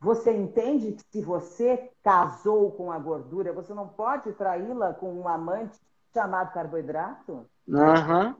[0.00, 5.28] Você entende que se você casou com a gordura, você não pode traí-la com um
[5.28, 5.78] amante
[6.12, 7.46] chamado carboidrato?
[7.68, 8.34] Uhum.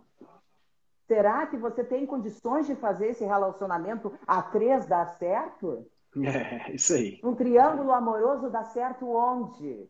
[1.07, 5.87] Será que você tem condições de fazer esse relacionamento a três dar certo?
[6.16, 7.20] É, isso aí.
[7.23, 9.88] Um triângulo amoroso dá certo onde?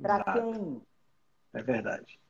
[0.00, 0.82] Para quem?
[1.52, 2.20] É verdade.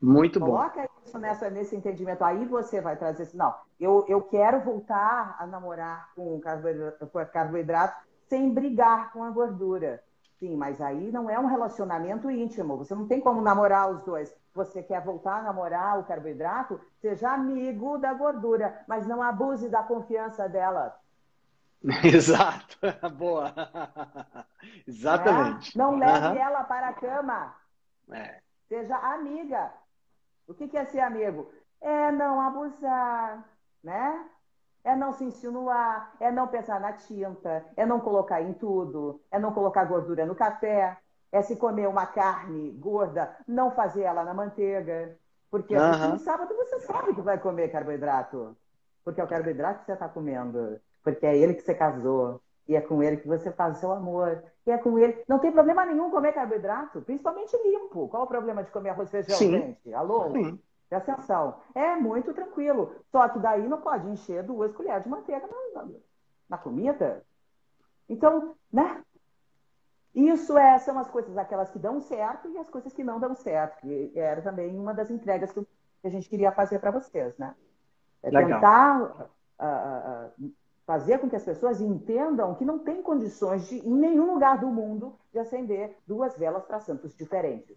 [0.00, 0.46] Muito bom.
[0.46, 2.24] Coloca isso nessa, nesse entendimento.
[2.24, 8.04] Aí você vai trazer não, eu, eu quero voltar a namorar com carboidrato, com carboidrato
[8.28, 10.02] sem brigar com a gordura.
[10.38, 12.76] Sim, mas aí não é um relacionamento íntimo.
[12.76, 14.34] Você não tem como namorar os dois.
[14.54, 16.80] Você quer voltar a namorar o carboidrato?
[17.00, 20.98] Seja amigo da gordura, mas não abuse da confiança dela.
[22.04, 22.78] Exato.
[23.16, 23.52] Boa.
[24.86, 25.76] Exatamente.
[25.76, 25.78] É?
[25.78, 26.36] Não leve uhum.
[26.36, 27.54] ela para a cama.
[28.10, 28.40] É.
[28.68, 29.72] Seja amiga.
[30.46, 31.52] O que é ser amigo?
[31.80, 33.44] É não abusar,
[33.82, 34.26] né?
[34.84, 39.38] É não se insinuar, é não pensar na tinta, é não colocar em tudo, é
[39.38, 40.98] não colocar gordura no café,
[41.30, 45.16] é se comer uma carne gorda, não fazer ela na manteiga.
[45.50, 46.10] Porque uhum.
[46.10, 48.56] no sábado você sabe que vai comer carboidrato.
[49.04, 50.80] Porque é o carboidrato que você está comendo.
[51.02, 52.40] Porque é ele que você casou.
[52.68, 54.42] E é com ele que você faz o seu amor.
[54.66, 55.22] E é com ele.
[55.28, 58.08] Não tem problema nenhum comer carboidrato, principalmente limpo.
[58.08, 59.50] Qual o problema de comer arroz e feijão, Sim.
[59.50, 59.92] gente?
[59.92, 60.30] Alô?
[60.30, 60.60] Sim.
[60.88, 61.56] Presta atenção.
[61.74, 62.94] É muito tranquilo.
[63.10, 65.88] Só que daí não pode encher duas colheres de manteiga na,
[66.50, 67.24] na comida.
[68.08, 69.02] Então, né?
[70.14, 73.34] Isso é, são as coisas, aquelas que dão certo e as coisas que não dão
[73.34, 73.80] certo.
[73.80, 75.66] Que era também uma das entregas que
[76.04, 77.54] a gente queria fazer para vocês, né?
[78.22, 80.52] É tentar uh, uh,
[80.92, 84.66] fazer com que as pessoas entendam que não tem condições de, em nenhum lugar do
[84.66, 87.74] mundo, de acender duas velas para santos diferentes.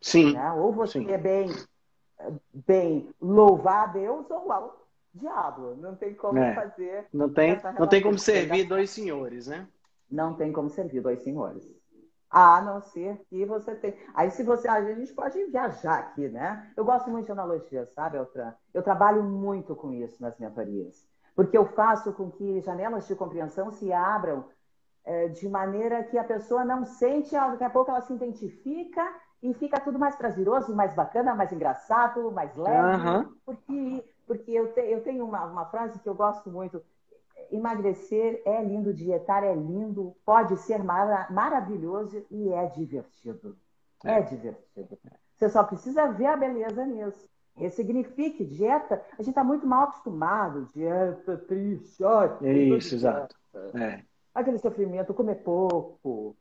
[0.00, 0.32] Sim.
[0.32, 0.52] Né?
[0.52, 1.10] Ou você sim.
[1.10, 1.50] é bem,
[2.66, 5.74] bem louvar a Deus ou ao diabo.
[5.76, 6.54] Não tem como é.
[6.54, 7.06] fazer.
[7.12, 9.68] Não tem, não tem como servir dois senhores, né?
[10.10, 11.62] Não tem como servir dois senhores.
[12.30, 13.94] A não ser que você tem.
[14.14, 14.66] Aí, se você.
[14.66, 16.72] A gente pode viajar aqui, né?
[16.74, 18.54] Eu gosto muito de analogia, sabe, Eltran?
[18.72, 23.70] Eu trabalho muito com isso nas mentorias porque eu faço com que janelas de compreensão
[23.70, 24.46] se abram
[25.04, 29.06] é, de maneira que a pessoa não sente, daqui a pouco ela se identifica
[29.42, 33.06] e fica tudo mais prazeroso, mais bacana, mais engraçado, mais leve.
[33.06, 33.34] Uhum.
[33.44, 36.82] Porque, porque eu, te, eu tenho uma, uma frase que eu gosto muito.
[37.50, 43.56] Emagrecer é lindo, dietar é lindo, pode ser mara, maravilhoso e é divertido.
[44.02, 44.18] É.
[44.18, 44.98] é divertido.
[45.36, 47.28] Você só precisa ver a beleza nisso.
[47.56, 49.02] Ressignifique, dieta.
[49.12, 50.68] A gente está muito mal acostumado.
[50.74, 52.04] Dieta triste.
[52.42, 53.34] É isso, exato.
[53.74, 54.02] É.
[54.34, 56.36] Aquele sofrimento, comer pouco.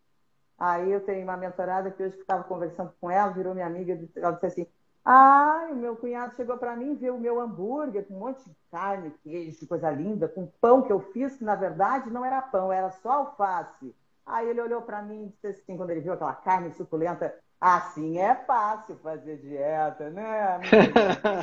[0.57, 4.31] Aí eu tenho uma mentorada que hoje estava conversando com ela, virou minha amiga, ela
[4.31, 4.67] disse assim:
[5.03, 8.55] Ai, o meu cunhado chegou para mim, viu o meu hambúrguer com um monte de
[8.71, 12.71] carne, queijo, coisa linda, com pão que eu fiz, que na verdade não era pão,
[12.71, 13.93] era só alface.
[14.25, 17.33] Aí ele olhou para mim e disse assim, quando ele viu aquela carne suculenta,
[17.65, 20.59] Assim é fácil fazer dieta, né?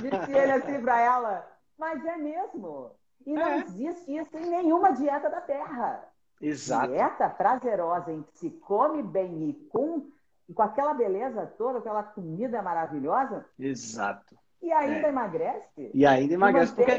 [0.01, 2.93] Disse ele assim para ela, mas é mesmo.
[3.27, 3.59] E não é.
[3.59, 6.09] existe isso em nenhuma dieta da Terra.
[6.41, 6.93] Exato.
[6.93, 10.13] Dieta prazerosa em que se come bem e com,
[10.49, 13.45] e com aquela beleza toda, aquela comida maravilhosa.
[13.59, 14.39] Exato.
[14.63, 15.11] E ainda é.
[15.11, 15.91] emagrece.
[15.93, 16.73] E ainda emagrece.
[16.73, 16.93] Porque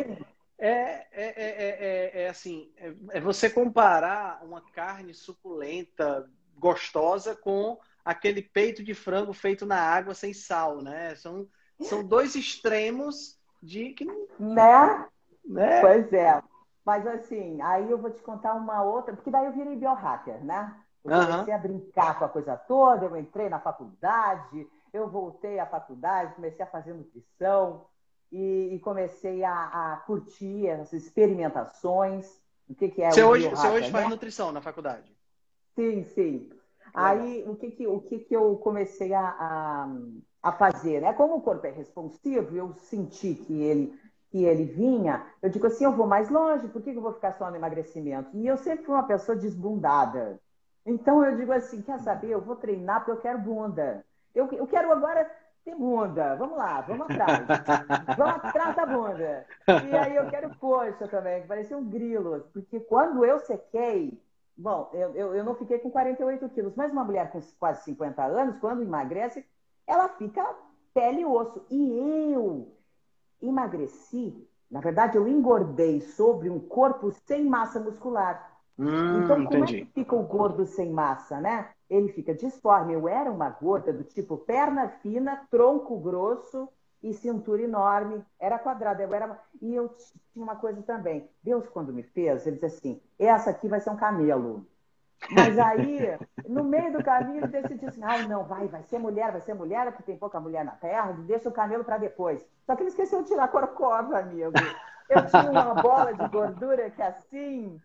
[0.60, 2.70] é, é, é, é, assim,
[3.12, 10.14] é você comparar uma carne suculenta, gostosa, com aquele peito de frango feito na água
[10.14, 11.16] sem sal, né?
[11.16, 11.48] São,
[11.82, 14.06] são dois extremos de que
[14.40, 15.08] né?
[15.46, 15.82] né?
[15.82, 16.42] Pois é.
[16.86, 20.76] Mas assim, aí eu vou te contar uma outra, porque daí eu virei biohacker, né?
[21.04, 21.60] Eu comecei uhum.
[21.60, 26.64] a brincar com a coisa toda, eu entrei na faculdade, eu voltei à faculdade, comecei
[26.64, 27.86] a fazer nutrição
[28.32, 29.54] e, e comecei a,
[29.94, 32.42] a, curtir essas experimentações.
[32.70, 33.92] O que, que é você o hoje, Você hoje né?
[33.92, 35.14] faz nutrição na faculdade?
[35.76, 36.50] Sim, sim.
[36.94, 39.98] Aí, o que, que, o que, que eu comecei a, a,
[40.44, 41.02] a fazer?
[41.02, 41.12] Né?
[41.14, 45.86] Como o corpo é responsivo, eu senti que ele, que ele vinha, eu digo assim,
[45.86, 48.30] eu vou mais longe, por que, que eu vou ficar só no emagrecimento?
[48.34, 50.40] E eu sempre fui uma pessoa desbundada.
[50.86, 54.06] Então, eu digo assim, quer saber, eu vou treinar porque eu quero bunda.
[54.36, 55.30] Eu, eu quero agora
[55.64, 56.36] ter bunda.
[56.36, 57.48] Vamos lá, vamos atrás.
[58.18, 59.46] vamos atrás da bunda.
[59.90, 62.46] E aí eu quero coxa também, que parecia um grilo.
[62.54, 64.20] Porque quando eu sequei,
[64.56, 68.24] bom, eu, eu, eu não fiquei com 48 quilos, mas uma mulher com quase 50
[68.24, 69.46] anos, quando emagrece,
[69.86, 70.44] ela fica
[70.94, 71.66] pele e osso.
[71.70, 72.72] E eu
[73.42, 78.52] emagreci, na verdade, eu engordei sobre um corpo sem massa muscular.
[78.78, 79.82] Hum, então, como entendi.
[79.82, 81.70] é que fica o gordo sem massa, né?
[81.90, 82.94] Ele fica disforme.
[82.94, 86.68] Eu era uma gorda do tipo perna fina, tronco grosso
[87.04, 88.24] e cintura enorme.
[88.40, 89.04] Era quadrada.
[89.04, 89.40] Eu era...
[89.62, 89.90] E eu
[90.32, 91.30] tinha uma coisa também.
[91.44, 94.66] Deus, quando me fez, ele disse assim: essa aqui vai ser um camelo.
[95.32, 99.32] Mas aí, no meio do caminho, ele decidiu assim: ai, não, vai, vai ser mulher,
[99.32, 102.46] vai ser mulher, porque tem pouca mulher na terra, deixa o camelo para depois.
[102.66, 104.52] Só que ele esqueceu de tirar a corcova, amigo.
[105.10, 107.80] Eu tinha uma bola de gordura que assim,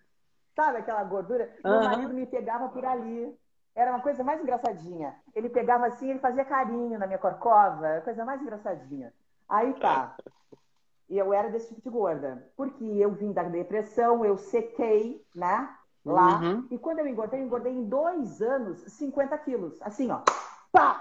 [0.59, 1.49] Sabe aquela gordura?
[1.65, 1.71] Uhum.
[1.71, 3.33] Meu marido me pegava por ali.
[3.79, 5.15] Era uma coisa mais engraçadinha.
[5.33, 9.15] Ele pegava assim, ele fazia carinho na minha corcova, coisa mais engraçadinha.
[9.49, 10.17] Aí tá.
[11.09, 12.45] E eu era desse tipo de gorda.
[12.57, 15.73] Porque eu vim da depressão, eu sequei, né?
[16.05, 16.41] Lá.
[16.41, 16.67] Uhum.
[16.73, 19.81] E quando eu engordei, eu engordei em dois anos 50 quilos.
[19.81, 20.23] Assim, ó.
[20.73, 21.01] Pá!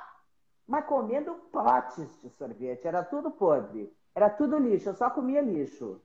[0.68, 2.88] Mas comendo potes de sorvete.
[2.88, 3.92] Era tudo podre.
[4.14, 4.90] Era tudo lixo.
[4.90, 6.00] Eu só comia lixo.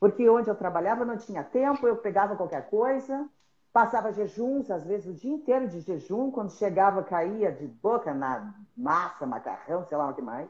[0.00, 3.28] Porque onde eu trabalhava não tinha tempo, eu pegava qualquer coisa,
[3.76, 8.54] passava jejuns, às vezes o dia inteiro de jejum, quando chegava caía de boca na
[8.74, 10.48] massa, macarrão, sei lá o que mais.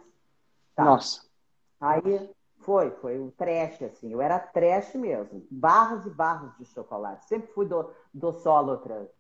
[0.77, 0.85] Tá.
[0.85, 1.23] Nossa.
[1.81, 7.27] Aí foi, foi um trash, assim, eu era trash mesmo, barras e barras de chocolate,
[7.27, 9.11] sempre fui do, do solatra.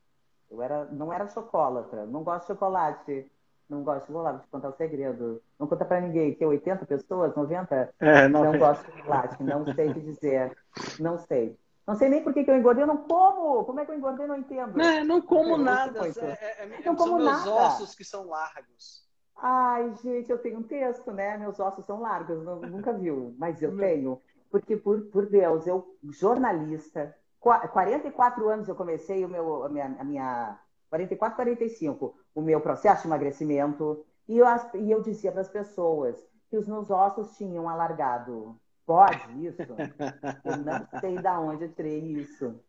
[0.48, 3.32] Eu era, não era chocolatra, não gosto de chocolate.
[3.68, 5.42] Não gosto, vou lá te contar o segredo.
[5.58, 7.92] Não conta para ninguém, que 80 pessoas, 90?
[7.98, 10.56] É, não, não gosto de chocolate, não sei o que dizer.
[11.00, 11.58] Não sei.
[11.86, 13.64] Não sei nem por que, que eu engordei, eu não como.
[13.64, 14.76] Como é que eu engordei, não entendo.
[14.76, 16.00] Não, não como nada.
[16.06, 17.50] É, é, é, não como meus nada.
[17.52, 19.06] ossos que são largos.
[19.36, 21.36] Ai, gente, eu tenho um texto, né?
[21.36, 24.20] Meus ossos são largos, não, nunca viu, mas eu tenho.
[24.50, 30.04] Porque, por, por Deus, eu, jornalista, 44 anos eu comecei o meu, a minha, a
[30.04, 34.04] minha 44, 45, o meu processo de emagrecimento.
[34.28, 36.16] E eu, e eu dizia para as pessoas
[36.48, 38.58] que os meus ossos tinham alargado.
[38.86, 39.62] Pode isso?
[39.62, 42.60] Eu não sei de onde eu tirei isso.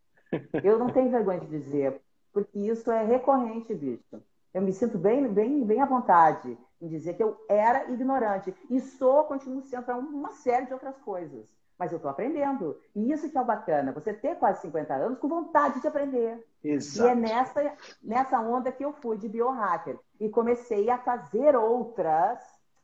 [0.63, 2.01] Eu não tenho vergonha de dizer,
[2.33, 4.21] porque isso é recorrente, bicho.
[4.53, 8.53] Eu me sinto bem, bem, bem à vontade em dizer que eu era ignorante.
[8.69, 12.79] E sou, continuo sendo para uma série de outras coisas mas eu estou aprendendo.
[12.95, 16.43] E isso que é o bacana, você ter quase 50 anos com vontade de aprender.
[16.63, 17.07] Exato.
[17.07, 19.99] E é nessa, nessa onda que eu fui de biohacker.
[20.19, 22.39] E comecei a fazer outras,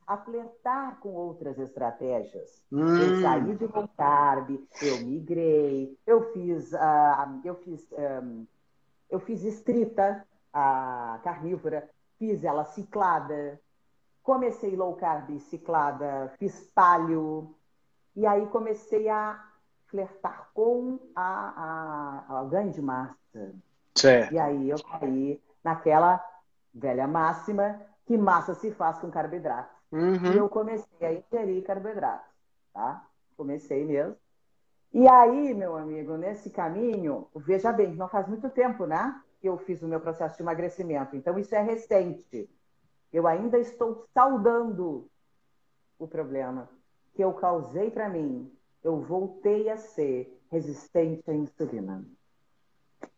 [0.06, 2.62] a flertar com outras estratégias.
[2.70, 2.96] Hum.
[2.96, 4.50] Eu saí de low carb,
[4.82, 7.86] eu migrei, eu fiz, uh, eu fiz,
[8.22, 8.46] um,
[9.10, 11.88] eu fiz estrita, a carnívora,
[12.18, 13.60] fiz ela ciclada,
[14.22, 17.54] comecei low carb ciclada, fiz palio,
[18.14, 19.42] e aí comecei a
[19.86, 23.54] flertar com a, a, a ganho de massa.
[23.94, 24.32] Certo.
[24.32, 26.24] E aí eu caí naquela
[26.72, 29.73] velha máxima que massa se faz com carboidrato.
[29.92, 30.32] Uhum.
[30.32, 32.28] E eu comecei a ingerir carboidrato,
[32.72, 33.06] tá?
[33.36, 34.16] Comecei mesmo.
[34.92, 39.20] E aí, meu amigo, nesse caminho, veja bem, não faz muito tempo, né?
[39.40, 41.16] Que eu fiz o meu processo de emagrecimento.
[41.16, 42.48] Então, isso é recente.
[43.12, 45.08] Eu ainda estou saudando
[45.98, 46.68] o problema
[47.14, 52.04] que eu causei para mim, eu voltei a ser resistente à insulina.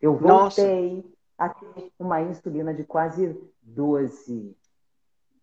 [0.01, 1.07] Eu voltei Nossa.
[1.37, 4.55] a ter uma insulina de quase 12.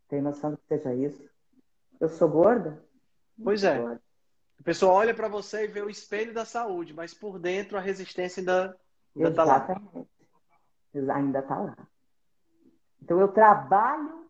[0.08, 1.28] Tem noção que seja isso?
[2.00, 2.82] Eu sou gorda?
[3.42, 3.78] Pois é.
[3.78, 4.02] Gorda.
[4.58, 7.80] A pessoa olha para você e vê o espelho da saúde, mas por dentro a
[7.80, 8.78] resistência ainda
[9.16, 9.66] está lá.
[11.14, 11.76] Ainda está lá.
[13.02, 14.24] Então eu trabalho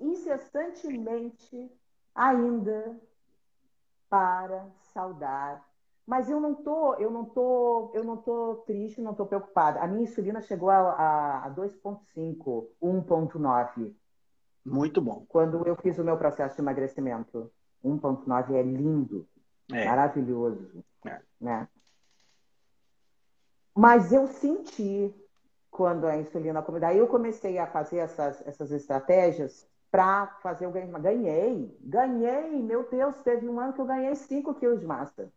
[0.00, 1.70] incessantemente
[2.14, 2.98] ainda
[4.08, 5.68] para saudar.
[6.06, 9.80] Mas eu não tô, eu não tô, eu não tô triste, não tô preocupada.
[9.80, 13.94] A minha insulina chegou a, a 2.5, 1.9.
[14.64, 15.24] Muito bom.
[15.28, 17.50] Quando eu fiz o meu processo de emagrecimento,
[17.84, 19.26] 1.9 é lindo,
[19.72, 19.84] é.
[19.86, 21.20] maravilhoso, é.
[21.40, 21.68] né?
[23.74, 25.14] Mas eu senti
[25.70, 30.90] quando a insulina, daí eu comecei a fazer essas, essas estratégias para fazer o ganho.
[31.00, 35.32] Ganhei, ganhei, meu Deus, teve um ano que eu ganhei 5 quilos de massa.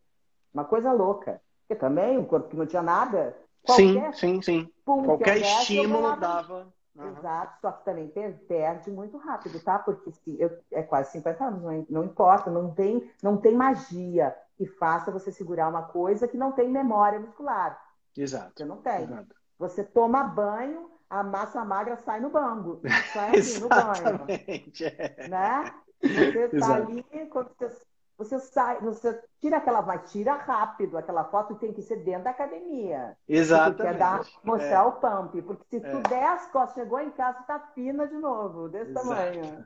[0.54, 1.42] Uma coisa louca.
[1.62, 3.36] Porque também o corpo que não tinha nada.
[3.70, 4.70] Sim, sim, sim.
[4.84, 6.68] Qualquer estímulo dava.
[6.96, 7.10] Uhum.
[7.10, 8.08] Exato, só que também
[8.48, 9.80] perde muito rápido, tá?
[9.80, 14.36] Porque se eu, é quase 50 anos, não, não importa, não tem, não tem magia
[14.56, 17.82] que faça você segurar uma coisa que não tem memória muscular.
[18.16, 18.54] Exato.
[18.56, 19.04] Você não tem.
[19.04, 19.36] Exato.
[19.58, 22.82] Você toma banho, a massa magra sai no banco,
[23.12, 24.26] sai assim, no banho.
[24.28, 25.28] É.
[25.28, 25.74] Né?
[26.00, 27.86] Você está ali, quando você,
[28.18, 32.30] você sai, você tira aquela, vai, tira rápido aquela foto tem que ser dentro da
[32.30, 33.18] academia.
[33.28, 33.82] Exatamente.
[33.82, 34.84] Quer dar, mostrar é.
[34.84, 36.02] o pump, porque se tu é.
[36.02, 39.08] der as costas, chegou em casa, está fina de novo, desse Exato.
[39.08, 39.66] tamanho.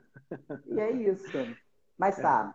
[0.66, 1.36] E é isso.
[1.98, 2.22] Mas é.
[2.22, 2.54] tá.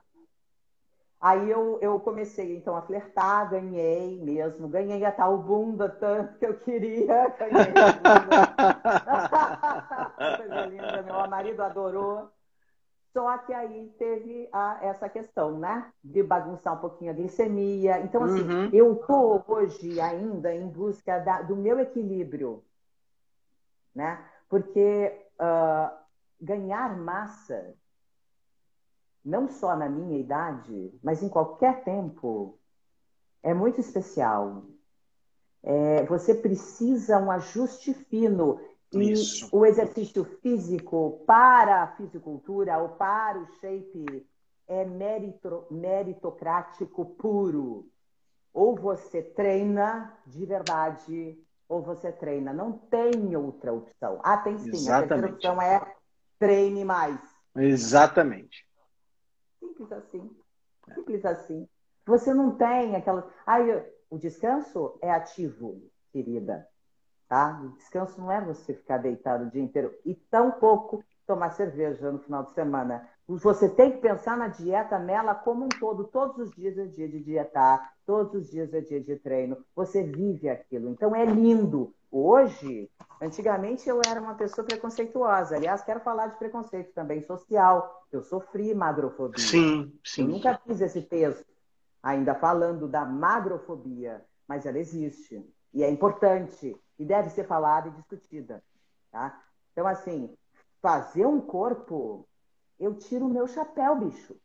[1.22, 6.46] Aí eu, eu comecei então a flertar, ganhei mesmo, ganhei a tal bunda tanto que
[6.46, 7.72] eu queria, ganhei
[10.38, 12.30] Coisa linda, meu marido adorou.
[13.14, 15.92] Só que aí teve a, essa questão, né?
[16.04, 18.00] De bagunçar um pouquinho a glicemia.
[18.00, 18.70] Então, assim, uhum.
[18.74, 22.64] eu tô hoje ainda em busca da, do meu equilíbrio,
[23.94, 24.26] né?
[24.50, 25.96] Porque uh,
[26.42, 27.76] ganhar massa
[29.24, 32.60] não só na minha idade, mas em qualquer tempo,
[33.42, 34.66] é muito especial.
[35.62, 38.60] É, você precisa um ajuste fino.
[38.94, 39.50] E Isso.
[39.52, 44.26] o exercício físico para a fisicultura ou para o shape
[44.68, 47.90] é merito, meritocrático puro.
[48.54, 52.54] Ou você treina de verdade, ou você treina.
[52.54, 54.20] Não tem outra opção.
[54.24, 54.70] Ah, tem sim.
[54.70, 55.04] Exatamente.
[55.04, 55.96] A terceira opção é
[56.38, 57.20] treine mais.
[57.56, 58.68] Exatamente.
[59.60, 60.38] Simples assim.
[60.94, 61.68] Simples assim.
[62.06, 63.28] Você não tem aquela.
[63.46, 63.58] Ah,
[64.10, 65.82] o descanso é ativo,
[66.12, 66.68] querida.
[67.34, 67.60] Tá?
[67.64, 72.12] O descanso não é você ficar deitado o dia inteiro e tão pouco tomar cerveja
[72.12, 73.10] no final de semana.
[73.28, 76.04] Você tem que pensar na dieta nela como um todo.
[76.04, 79.58] Todos os dias é dia de dietar, todos os dias é dia de treino.
[79.76, 80.92] Você vive aquilo.
[80.92, 81.92] Então é lindo.
[82.12, 82.88] Hoje,
[83.20, 85.56] antigamente eu era uma pessoa preconceituosa.
[85.56, 88.06] Aliás, quero falar de preconceito também social.
[88.12, 89.44] Eu sofri magrofobia.
[89.44, 90.22] Sim, sim.
[90.22, 91.52] Eu nunca fiz esse texto,
[92.04, 95.44] ainda falando da magrofobia, mas ela existe.
[95.74, 96.80] E é importante.
[96.98, 98.64] E deve ser falada e discutida.
[99.12, 99.42] Tá?
[99.72, 100.36] Então, assim,
[100.82, 102.28] fazer um corpo
[102.80, 104.36] eu tiro o meu chapéu, bicho.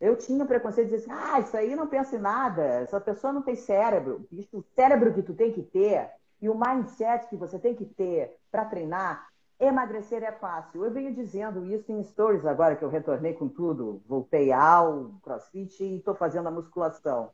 [0.00, 3.32] Eu tinha preconceito de dizer assim, ah, isso aí não pensa em nada, essa pessoa
[3.32, 4.26] não tem cérebro.
[4.30, 7.84] Bicho, o cérebro que tu tem que ter e o mindset que você tem que
[7.84, 9.28] ter para treinar,
[9.58, 10.84] emagrecer é fácil.
[10.84, 15.84] Eu venho dizendo isso em stories agora que eu retornei com tudo, voltei ao crossfit
[15.84, 17.30] e estou fazendo a musculação.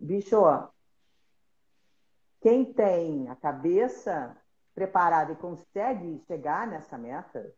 [0.00, 0.36] Bicho,
[2.40, 4.36] quem tem a cabeça
[4.74, 7.52] preparada e consegue chegar nessa meta,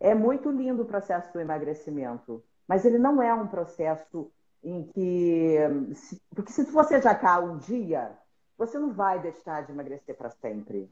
[0.00, 4.30] é muito lindo o processo do emagrecimento, mas ele não é um processo
[4.62, 5.56] em que.
[6.34, 8.16] Porque se você já cá um dia,
[8.56, 10.90] você não vai deixar de emagrecer para sempre.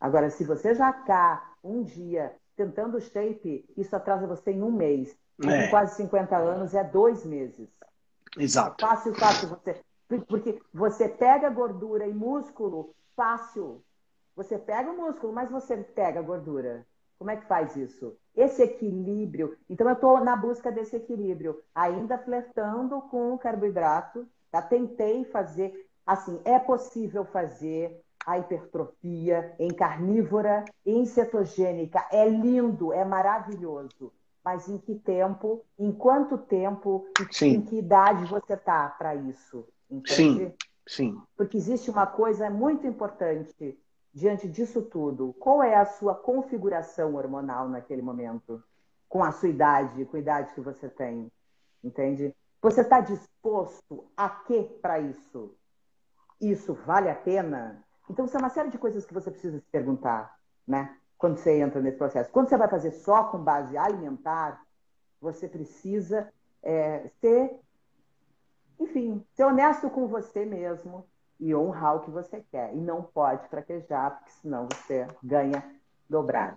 [0.00, 5.16] Agora, se você já cá um dia tentando shape, isso atrasa você em um mês.
[5.42, 5.64] É.
[5.64, 7.68] Com quase 50 anos é dois meses.
[8.36, 8.84] Exato.
[8.84, 9.80] Fácil, fácil você.
[10.08, 13.82] Porque você pega gordura e músculo fácil.
[14.36, 16.86] Você pega o músculo, mas você pega a gordura.
[17.18, 18.16] Como é que faz isso?
[18.34, 19.56] Esse equilíbrio.
[19.70, 24.26] Então, eu estou na busca desse equilíbrio, ainda flertando com o carboidrato.
[24.50, 24.60] Tá?
[24.60, 25.88] Tentei fazer.
[26.04, 32.06] Assim, é possível fazer a hipertrofia em carnívora, em cetogênica.
[32.10, 34.12] É lindo, é maravilhoso.
[34.44, 37.54] Mas em que tempo, em quanto tempo, Sim.
[37.54, 39.66] em que idade você está para isso?
[39.94, 40.46] Entende?
[40.46, 40.54] Sim,
[40.86, 41.22] sim.
[41.36, 43.78] Porque existe uma coisa muito importante
[44.12, 48.62] diante disso tudo, qual é a sua configuração hormonal naquele momento?
[49.08, 51.30] Com a sua idade, com a idade que você tem,
[51.82, 52.34] entende?
[52.62, 55.54] Você está disposto a quê para isso?
[56.40, 57.84] Isso vale a pena?
[58.08, 60.36] Então, são uma série de coisas que você precisa se perguntar,
[60.66, 60.96] né?
[61.18, 62.30] Quando você entra nesse processo.
[62.30, 64.62] Quando você vai fazer só com base alimentar,
[65.20, 66.32] você precisa
[66.62, 67.60] é, ser,
[68.78, 71.06] enfim, ser honesto com você mesmo,
[71.38, 72.74] e honrar o que você quer.
[72.74, 75.62] E não pode fraquejar, porque senão você ganha
[76.08, 76.56] dobrado.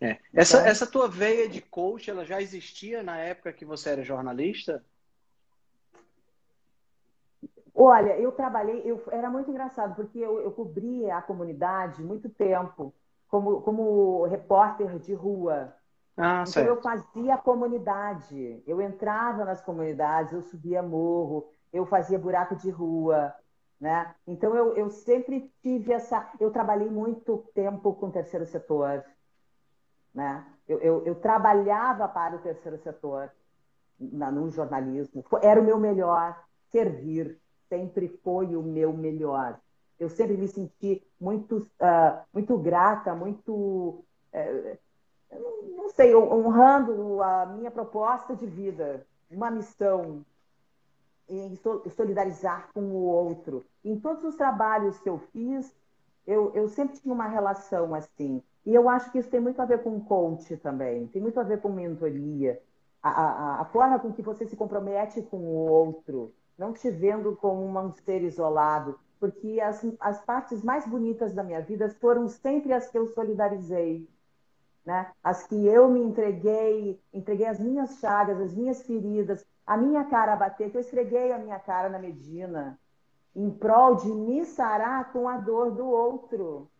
[0.00, 0.18] É.
[0.34, 4.02] Essa, então, essa tua veia de coach, ela já existia na época que você era
[4.02, 4.84] jornalista?
[7.74, 12.92] Olha, eu trabalhei, eu, era muito engraçado, porque eu, eu cobria a comunidade muito tempo,
[13.28, 15.74] como, como repórter de rua.
[16.16, 16.68] Ah, então certo.
[16.68, 23.34] eu fazia comunidade, eu entrava nas comunidades, eu subia morro, eu fazia buraco de rua,
[23.82, 24.14] né?
[24.28, 26.30] Então, eu, eu sempre tive essa.
[26.38, 29.04] Eu trabalhei muito tempo com o terceiro setor.
[30.14, 30.46] Né?
[30.68, 33.32] Eu, eu, eu trabalhava para o terceiro setor
[33.98, 35.24] na, no jornalismo.
[35.42, 36.40] Era o meu melhor.
[36.70, 39.58] Servir sempre foi o meu melhor.
[39.98, 44.04] Eu sempre me senti muito, uh, muito grata, muito.
[44.32, 44.78] Uh,
[45.76, 50.24] não sei, honrando a minha proposta de vida, uma missão,
[51.28, 51.58] em
[51.94, 53.64] solidarizar com o outro.
[53.84, 55.74] Em todos os trabalhos que eu fiz,
[56.26, 58.42] eu, eu sempre tinha uma relação assim.
[58.64, 61.42] E eu acho que isso tem muito a ver com coach também, tem muito a
[61.42, 62.60] ver com mentoria.
[63.02, 67.34] A, a, a forma com que você se compromete com o outro, não te vendo
[67.36, 72.72] como um ser isolado, porque as, as partes mais bonitas da minha vida foram sempre
[72.72, 74.08] as que eu solidarizei,
[74.84, 75.12] né?
[75.22, 80.32] As que eu me entreguei, entreguei as minhas chagas, as minhas feridas, a minha cara
[80.32, 82.78] a bater, que eu esfreguei a minha cara na Medina,
[83.34, 86.70] em prol de me sarar com a dor do outro,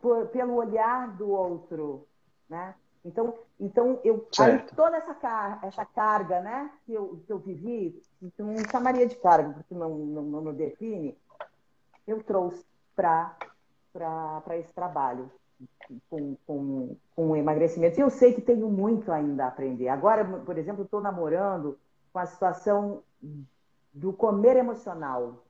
[0.00, 2.06] por, pelo olhar do outro,
[2.48, 2.74] né?
[3.04, 8.00] Então, então eu aí toda essa, car essa carga, né, que eu, que eu vivi,
[8.38, 11.18] não chamaria de carga porque não não, não, define,
[12.06, 12.64] eu trouxe
[12.94, 13.36] para
[14.56, 15.28] esse trabalho
[16.08, 17.98] com, com, com o emagrecimento.
[17.98, 19.88] E eu sei que tenho muito ainda a aprender.
[19.88, 21.78] Agora, por exemplo, estou namorando
[22.12, 23.02] com a situação
[23.92, 25.44] do comer emocional.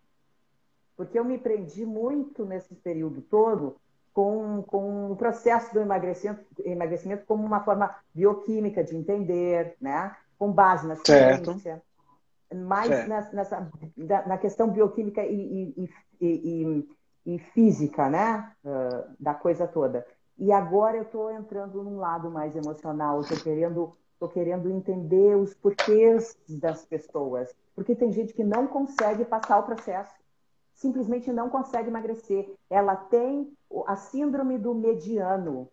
[0.97, 3.77] Porque eu me prendi muito nesse período todo
[4.13, 10.15] com, com o processo do emagrecimento, emagrecimento como uma forma bioquímica de entender, né?
[10.43, 11.81] com base na ciência,
[12.53, 13.33] mais certo.
[13.33, 13.71] nessa,
[14.27, 15.91] na questão bioquímica e, e,
[16.21, 16.89] e, e
[17.55, 18.53] física né?
[18.65, 20.07] Uh, da coisa toda.
[20.39, 25.55] E agora eu estou entrando num lado mais emocional, estou querendo, tô querendo entender os
[25.55, 27.55] porquês das pessoas.
[27.75, 30.13] Porque tem gente que não consegue passar o processo,
[30.75, 32.53] simplesmente não consegue emagrecer.
[32.69, 33.53] Ela tem
[33.87, 35.69] a síndrome do mediano.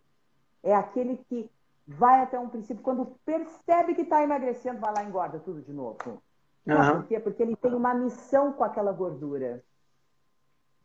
[0.61, 1.49] É aquele que
[1.87, 5.73] vai até um princípio, quando percebe que está emagrecendo, vai lá e engorda tudo de
[5.73, 6.21] novo.
[6.67, 6.97] Uhum.
[6.97, 7.19] Por quê?
[7.19, 9.63] Porque ele tem uma missão com aquela gordura.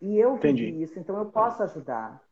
[0.00, 0.66] E eu Entendi.
[0.66, 2.22] vivi isso, então eu posso ajudar.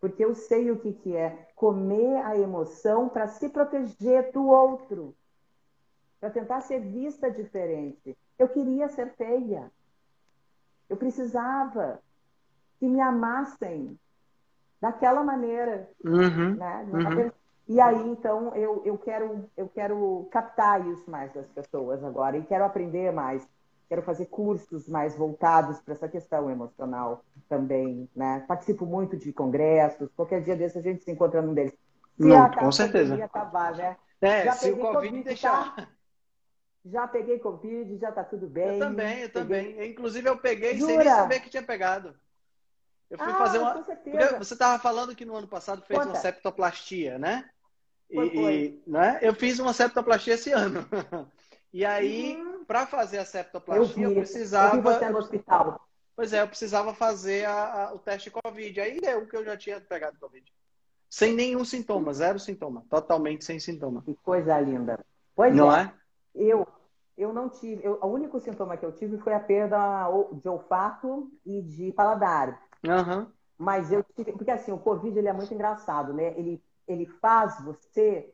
[0.00, 5.14] Porque eu sei o que, que é comer a emoção para se proteger do outro.
[6.20, 8.16] Para tentar ser vista diferente.
[8.38, 9.70] Eu queria ser feia.
[10.88, 12.00] Eu precisava
[12.78, 13.98] que me amassem
[14.80, 15.90] daquela maneira.
[16.04, 16.88] Uhum, né?
[16.92, 17.30] uhum.
[17.68, 22.44] E aí, então, eu, eu, quero, eu quero captar isso mais das pessoas agora e
[22.44, 23.46] quero aprender mais.
[23.88, 28.08] Quero fazer cursos mais voltados para essa questão emocional também.
[28.14, 28.44] Né?
[28.48, 30.08] Participo muito de congressos.
[30.16, 31.72] Qualquer dia desse a gente se encontra num deles.
[32.16, 33.14] Se Não, com certeza.
[33.24, 33.96] Acabar, né?
[34.20, 35.76] É, Já se o Covid, COVID deixar.
[35.76, 35.88] Tá?
[36.84, 38.74] Já peguei Covid, já está tudo bem.
[38.74, 39.72] Eu também, eu peguei...
[39.72, 39.90] também.
[39.90, 40.86] Inclusive, eu peguei Jura?
[40.86, 42.14] sem nem saber que tinha pegado.
[43.10, 43.82] Eu fui ah, fazer uma.
[44.38, 46.12] você estava falando que no ano passado fez Conta.
[46.12, 47.48] uma septoplastia, né?
[48.12, 48.82] Foi, e, foi.
[48.86, 49.18] né?
[49.22, 50.86] Eu fiz uma septoplastia esse ano.
[51.72, 52.55] E aí, uhum.
[52.66, 54.76] Para fazer a septoplastia, eu, vi, eu precisava.
[54.76, 55.80] Eu vi você no hospital.
[56.16, 58.80] Pois é, eu precisava fazer a, a, o teste Covid.
[58.80, 60.50] Aí deu que eu já tinha pegado Covid.
[61.08, 62.84] Sem nenhum sintoma, zero sintoma.
[62.88, 64.02] Totalmente sem sintoma.
[64.02, 64.98] Que coisa linda.
[65.34, 65.82] Pois não é.
[65.82, 65.92] é?
[66.34, 66.66] Eu,
[67.16, 67.84] eu não tive.
[67.84, 72.62] Eu, o único sintoma que eu tive foi a perda de olfato e de paladar.
[72.84, 73.26] Uhum.
[73.58, 74.32] Mas eu tive.
[74.32, 76.38] Porque assim, o Covid ele é muito engraçado, né?
[76.38, 78.32] Ele, ele faz você.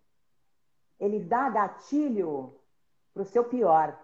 [1.01, 2.55] Ele dá gatilho
[3.13, 3.99] para o seu pior.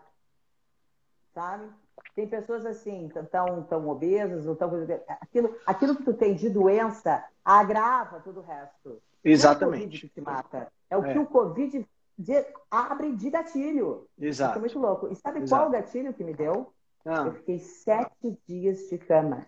[1.38, 1.68] Sabe?
[2.16, 4.72] Tem pessoas assim, tão, tão obesas, ou tão.
[5.20, 9.00] Aquilo, aquilo que tu tem de doença agrava todo o resto.
[9.22, 9.62] Exatamente.
[9.70, 10.72] Não é o COVID que te mata.
[10.90, 11.12] É o é.
[11.12, 14.08] que o Covid de, abre de gatilho.
[14.18, 14.50] Exato.
[14.50, 15.12] Isso é muito louco.
[15.12, 15.62] E sabe Exato.
[15.62, 16.72] qual o gatilho que me deu?
[17.04, 17.26] Ah.
[17.26, 19.46] Eu fiquei sete dias de cama.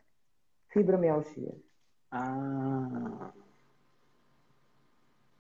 [0.69, 1.57] Fibromialgia.
[2.13, 3.33] Ah.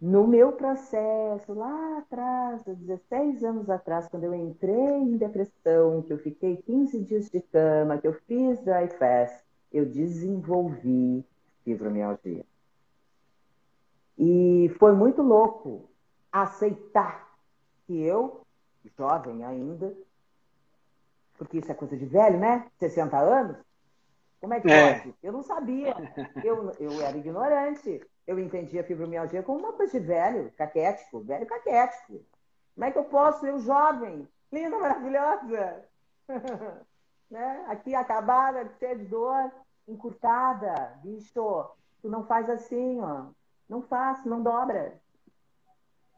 [0.01, 6.19] No meu processo, lá atrás, 16 anos atrás, quando eu entrei em depressão, que eu
[6.19, 11.23] fiquei 15 dias de cama, que eu fiz dry fast, eu desenvolvi
[11.65, 12.47] fibromialgia.
[14.17, 15.91] E foi muito louco
[16.33, 17.29] aceitar
[17.87, 18.41] que eu,
[18.97, 19.95] jovem ainda,
[21.37, 22.67] porque isso é coisa de velho, né?
[22.79, 23.57] 60 anos,
[24.41, 24.95] como é que é.
[24.99, 25.15] pode?
[25.23, 25.95] Eu não sabia.
[26.43, 28.01] Eu, eu era ignorante.
[28.27, 32.25] Eu entendia a fibromialgia como uma coisa de velho, caquético, velho caquético.
[32.75, 35.85] Como é que eu posso, eu jovem, linda, maravilhosa,
[37.31, 37.65] né?
[37.69, 39.51] aqui acabada, cheia de dor,
[39.87, 43.27] encurtada, bicho, tu não faz assim, ó.
[43.69, 45.01] Não faz, não dobra.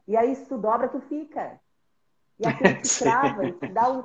[0.07, 1.59] E aí, se tu dobra, tu fica.
[2.39, 4.03] E aquilo te trava, te dá um,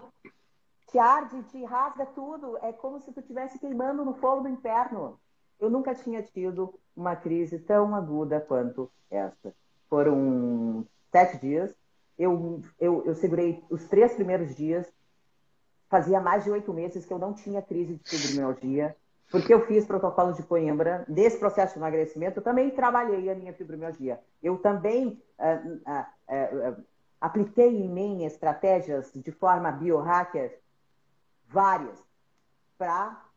[0.89, 2.59] te arde, te rasga tudo.
[2.59, 5.19] É como se tu estivesse queimando no fogo do inferno.
[5.61, 9.55] Eu nunca tinha tido uma crise tão aguda quanto essa.
[9.89, 11.75] Foram sete dias.
[12.19, 14.87] Eu, eu, eu segurei os três primeiros dias.
[15.89, 18.95] Fazia mais de oito meses que eu não tinha crise de fibromialgia,
[19.31, 21.05] porque eu fiz protocolo de Coimbra.
[21.09, 24.21] Nesse processo de emagrecimento, eu também trabalhei a minha fibromialgia.
[24.43, 26.85] Eu também uh, uh, uh,
[27.21, 30.61] apliquei em mim estratégias de forma biohacker
[31.49, 31.99] várias
[32.77, 33.28] para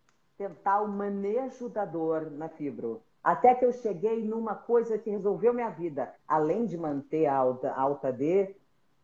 [0.41, 3.03] tentar o manejo da dor na fibro.
[3.23, 6.11] Até que eu cheguei numa coisa que resolveu minha vida.
[6.27, 8.55] Além de manter a alta, a alta D,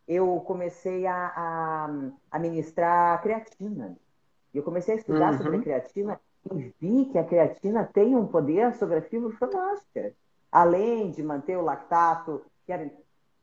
[0.08, 1.90] eu comecei a, a,
[2.32, 3.96] a ministrar creatina.
[4.52, 5.38] Eu comecei a estudar uhum.
[5.38, 6.20] sobre a creatina
[6.52, 10.14] e vi que a creatina tem um poder sobre a fibra fantástica.
[10.52, 12.92] Além de manter o lactato, que era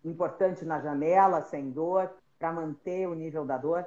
[0.05, 3.87] importante na janela, sem dor, para manter o nível da dor.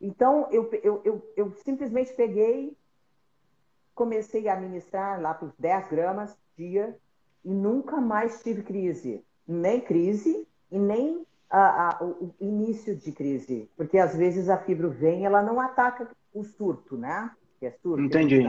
[0.00, 2.76] Então, eu, eu, eu, eu simplesmente peguei
[4.00, 6.96] comecei a administrar lá os 10 gramas dia
[7.44, 9.22] e nunca mais tive crise.
[9.46, 13.70] Nem crise e nem a, a, o início de crise.
[13.76, 17.30] Porque às vezes a fibro vem, ela não ataca o surto, né?
[17.58, 18.02] Que é surto.
[18.02, 18.42] Entendi.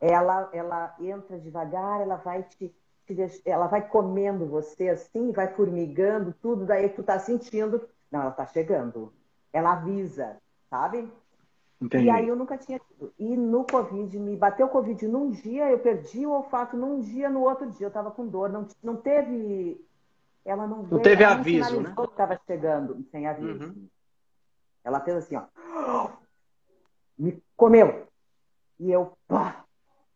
[0.00, 5.48] Ela, ela entra devagar, ela vai te, te deixar, ela vai comendo você assim, vai
[5.54, 9.12] formigando tudo, daí tu tá sentindo, não, ela tá chegando.
[9.52, 10.38] Ela avisa,
[10.70, 11.12] sabe?
[11.82, 12.04] Entendi.
[12.04, 13.12] E aí eu nunca tinha tido.
[13.18, 17.40] E no Covid, me bateu Covid num dia, eu perdi o olfato num dia, no
[17.40, 18.48] outro dia eu estava com dor.
[18.48, 19.84] Não, não teve.
[20.44, 21.92] Ela não, não veio, teve ela aviso, né?
[21.96, 23.66] que estava chegando sem aviso.
[23.66, 23.88] Uhum.
[24.84, 26.08] Ela fez assim, ó.
[27.18, 28.06] Me comeu.
[28.78, 29.64] E eu, pá,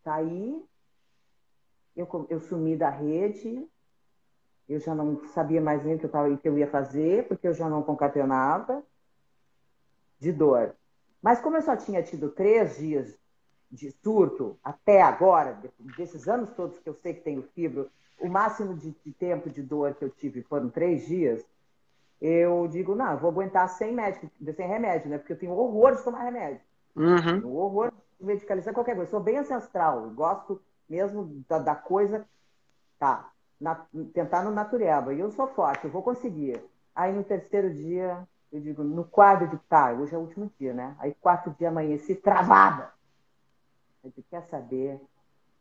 [0.04, 0.64] saí.
[1.96, 3.66] Eu, eu sumi da rede.
[4.68, 7.26] Eu já não sabia mais nem o que eu, tava, o que eu ia fazer,
[7.26, 8.84] porque eu já não concatenava
[10.18, 10.74] de dor.
[11.22, 13.18] Mas como eu só tinha tido três dias
[13.70, 15.60] de surto até agora,
[15.96, 17.90] desses anos todos que eu sei que tenho fibro,
[18.20, 21.44] o máximo de, de tempo de dor que eu tive foram três dias,
[22.20, 25.18] eu digo, não, eu vou aguentar sem médico, sem remédio, né?
[25.18, 26.60] Porque eu tenho horror de tomar remédio.
[26.94, 27.54] Uhum.
[27.54, 29.08] horror de medicalizar qualquer coisa.
[29.08, 32.26] Eu sou bem ancestral, gosto mesmo da, da coisa,
[32.98, 35.12] tá, na, tentar no natureba.
[35.12, 36.62] E eu sou forte, eu vou conseguir.
[36.94, 40.72] Aí no terceiro dia, eu digo, no quadro de tá, hoje é o último dia,
[40.72, 40.96] né?
[40.98, 42.92] Aí quatro dias amanheci travada.
[44.02, 45.00] Eu disse, quer saber?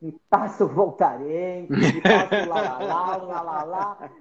[0.02, 4.12] Me passo voltarei, me passo lá, lá, lá, lá, lá,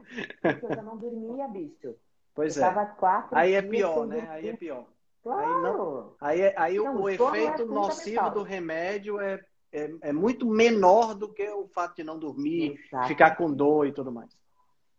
[0.41, 1.95] Porque eu já não dormia, bicho.
[2.35, 2.87] Pois eu é.
[2.97, 4.27] Quatro aí é pior, né?
[4.31, 4.87] Aí é pior.
[5.23, 5.41] Claro.
[5.41, 9.41] Aí, não, aí, é, aí não, o, o efeito é nocivo do remédio é,
[9.73, 13.09] é, é, muito menor do que o fato de não dormir, Exatamente.
[13.09, 14.31] ficar com dor e tudo mais.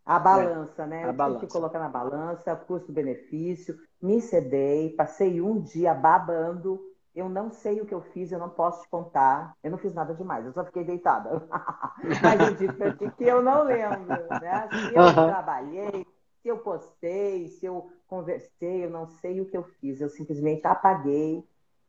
[0.05, 1.03] A balança, é, né?
[1.09, 1.45] A balança.
[1.45, 3.75] que colocar na balança, custo-benefício.
[3.99, 6.79] Me cedei, passei um dia babando.
[7.15, 9.55] Eu não sei o que eu fiz, eu não posso te contar.
[9.63, 11.47] Eu não fiz nada demais, eu só fiquei deitada.
[12.21, 14.69] Mas eu disse pra ti que eu não lembro, né?
[14.69, 16.05] Se eu trabalhei,
[16.41, 20.01] se eu postei, se eu conversei, eu não sei o que eu fiz.
[20.01, 21.43] Eu simplesmente apaguei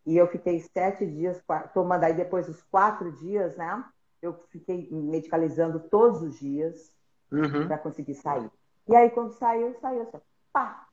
[0.07, 1.43] e eu fiquei sete dias
[1.75, 2.05] tomando.
[2.05, 3.85] Aí depois dos quatro dias, né?
[4.23, 6.96] Eu fiquei medicalizando todos os dias
[7.31, 7.67] uhum.
[7.67, 8.51] para conseguir sair.
[8.89, 10.21] E aí, quando saiu, saiu assim,
[10.53, 10.87] pá!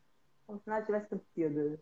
[0.45, 1.79] Como se nada tivesse acontecido.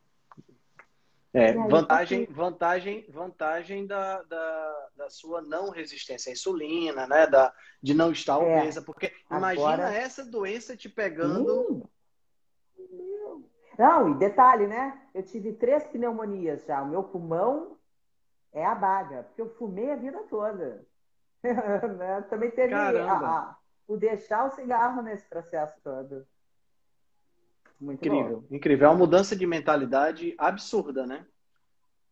[1.33, 7.25] É, aí, vantagem, vantagem, vantagem da, da, da, sua não resistência à insulina, né?
[7.25, 8.37] Da, de não estar é.
[8.37, 8.81] obesa.
[8.81, 9.53] Porque Agora...
[9.53, 11.71] imagina essa doença te pegando.
[11.71, 11.83] Hum.
[13.77, 15.01] Não, e detalhe, né?
[15.13, 16.81] Eu tive três pneumonias já.
[16.81, 17.77] O meu pulmão
[18.51, 20.85] é a baga, porque eu fumei a vida toda.
[21.97, 22.21] Né?
[22.29, 26.25] Também teve a, o deixar o cigarro nesse processo todo.
[27.79, 28.55] Muito incrível, bom.
[28.55, 28.87] incrível.
[28.87, 31.25] É uma mudança de mentalidade absurda, né?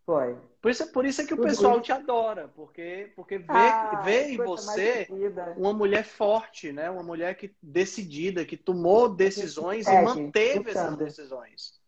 [0.04, 0.36] Foi.
[0.60, 1.84] Por isso, por isso é que Tudo o pessoal isso.
[1.84, 5.08] te adora, porque, porque vê, ah, vê em você
[5.56, 6.90] uma mulher forte, né?
[6.90, 11.80] Uma mulher que decidida, que tomou decisões é, e manteve essas decisões.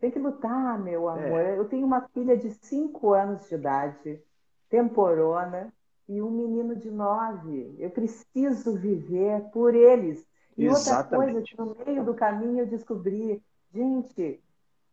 [0.00, 1.40] Tem que lutar, meu amor.
[1.40, 1.56] É.
[1.56, 4.20] Eu tenho uma filha de 5 anos de idade,
[4.68, 5.72] temporona,
[6.08, 7.74] e um menino de nove.
[7.78, 10.26] Eu preciso viver por eles.
[10.56, 10.78] E Exatamente.
[10.78, 13.42] outra coisa que no meio do caminho eu descobri,
[13.72, 14.42] gente,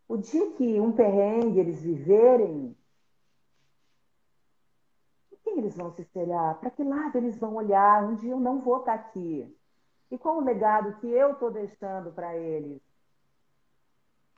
[0.07, 2.75] o dia que um perrengue eles viverem,
[5.43, 6.59] quem eles vão se espelhar?
[6.59, 8.03] Para que lado eles vão olhar?
[8.03, 9.55] Um dia eu não vou estar aqui.
[10.11, 12.81] E qual o legado que eu estou deixando para eles?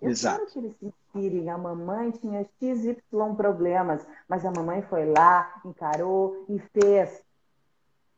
[0.02, 0.38] Eu Exato.
[0.38, 1.50] quero que eles se inspirem.
[1.50, 2.98] A mamãe tinha XY
[3.36, 7.24] problemas, mas a mamãe foi lá, encarou e fez.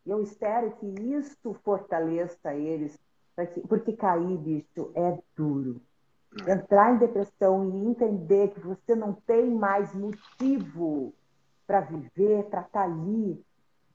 [0.06, 2.98] Eu espero que isso fortaleça eles,
[3.68, 5.82] porque cair, bicho, é duro.
[6.46, 6.54] É.
[6.54, 11.14] Entrar em depressão e entender que você não tem mais motivo
[11.66, 13.44] para viver, para estar tá ali,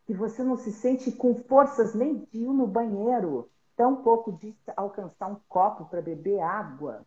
[0.06, 4.54] que você não se sente com forças nem de ir no banheiro, tão pouco de
[4.76, 7.04] alcançar um copo para beber água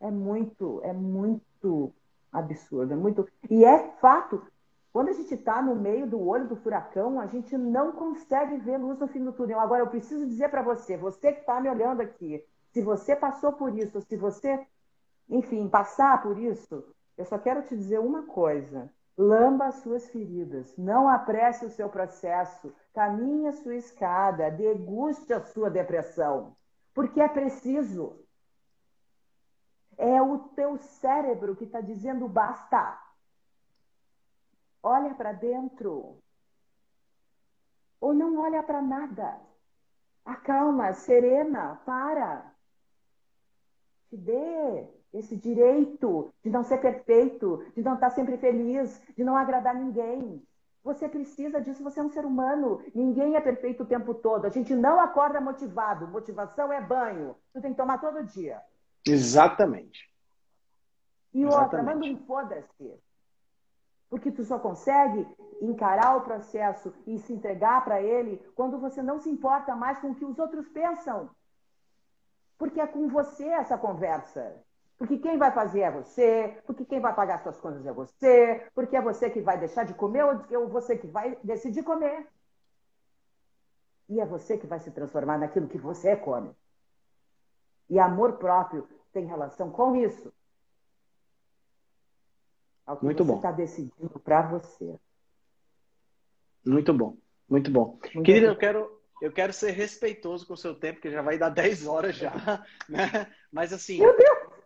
[0.00, 1.92] é muito, é muito
[2.32, 3.28] absurdo, é muito.
[3.50, 4.42] E é fato,
[4.92, 8.78] quando a gente está no meio do olho do furacão, a gente não consegue ver
[8.78, 9.60] luz no fim do túnel.
[9.60, 13.52] Agora, eu preciso dizer para você, você que está me olhando aqui, se você passou
[13.52, 14.66] por isso, se você,
[15.28, 16.84] enfim, passar por isso,
[17.18, 18.88] Eu só quero te dizer uma coisa.
[19.16, 25.40] Lamba as suas feridas, não apresse o seu processo, caminhe a sua escada, deguste a
[25.40, 26.54] sua depressão,
[26.94, 28.16] porque é preciso.
[29.98, 32.98] É o teu cérebro que está dizendo basta.
[34.80, 36.16] Olha para dentro.
[38.00, 39.40] Ou não olha para nada.
[40.24, 42.54] Acalma, serena, para.
[44.08, 49.36] Te dê esse direito de não ser perfeito, de não estar sempre feliz, de não
[49.36, 50.46] agradar ninguém.
[50.84, 52.82] Você precisa disso, você é um ser humano.
[52.94, 54.46] Ninguém é perfeito o tempo todo.
[54.46, 56.06] A gente não acorda motivado.
[56.06, 57.34] Motivação é banho.
[57.52, 58.62] Tu tem que tomar todo dia.
[59.06, 60.08] Exatamente.
[61.32, 61.64] E Exatamente.
[61.64, 62.94] outra, manda um foda-se.
[64.08, 65.26] Porque tu só consegue
[65.60, 70.10] encarar o processo e se entregar para ele quando você não se importa mais com
[70.10, 71.30] o que os outros pensam.
[72.56, 74.56] Porque é com você essa conversa.
[74.96, 78.96] Porque quem vai fazer é você, porque quem vai pagar suas contas é você, porque
[78.96, 82.26] é você que vai deixar de comer ou você que vai decidir comer.
[84.08, 86.52] E é você que vai se transformar naquilo que você come.
[87.88, 90.32] E amor próprio tem relação com isso.
[92.86, 94.98] Ao que muito você está decidindo para você.
[96.64, 97.16] Muito bom,
[97.48, 97.98] muito bom.
[98.14, 98.52] Muito Querida, bom.
[98.52, 101.86] eu quero, eu quero ser respeitoso com o seu tempo, que já vai dar 10
[101.86, 102.32] horas já.
[102.88, 103.32] Né?
[103.52, 103.98] Mas assim.
[103.98, 104.38] Meu Deus!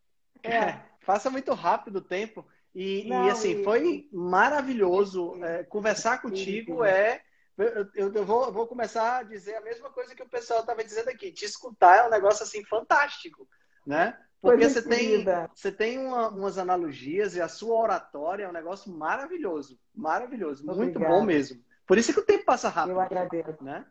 [0.44, 0.80] É.
[0.98, 2.44] Faça muito rápido o tempo.
[2.74, 3.64] E, Não, e assim, e...
[3.64, 5.36] foi maravilhoso.
[5.44, 7.22] É, conversar contigo é.
[7.58, 11.08] Eu, eu vou, vou, começar a dizer a mesma coisa que o pessoal estava dizendo
[11.08, 11.30] aqui.
[11.30, 13.46] Te escutar é um negócio assim fantástico,
[13.86, 14.18] né?
[14.40, 15.24] Porque você tem,
[15.54, 19.78] você tem uma, umas analogias e a sua oratória é um negócio maravilhoso.
[19.94, 20.64] Maravilhoso.
[20.68, 20.98] Obrigada.
[20.98, 21.62] Muito bom mesmo.
[21.86, 22.94] Por isso que o tempo passa rápido.
[22.94, 23.62] Eu agradeço.
[23.62, 23.84] Né?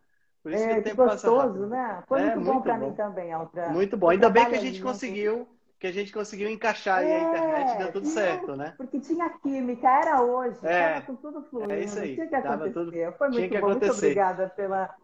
[0.43, 1.67] Por isso é, que o tempo gostoso, passa rápido.
[1.67, 2.03] né?
[2.05, 3.69] Foi é, muito bom para mim também, Altra.
[3.69, 4.09] Muito bom.
[4.09, 5.47] Ainda bem que a gente conseguiu
[5.81, 8.75] que a gente conseguiu encaixar é, a internet deu tudo certo, né?
[8.77, 11.73] Porque tinha química, era hoje, é, com tudo fluindo.
[11.73, 12.13] É isso aí.
[12.13, 12.71] Tinha que acontecer.
[12.71, 13.57] Tudo, Foi muito bom.
[13.57, 13.87] Acontecer.
[13.87, 14.95] Muito obrigada pela.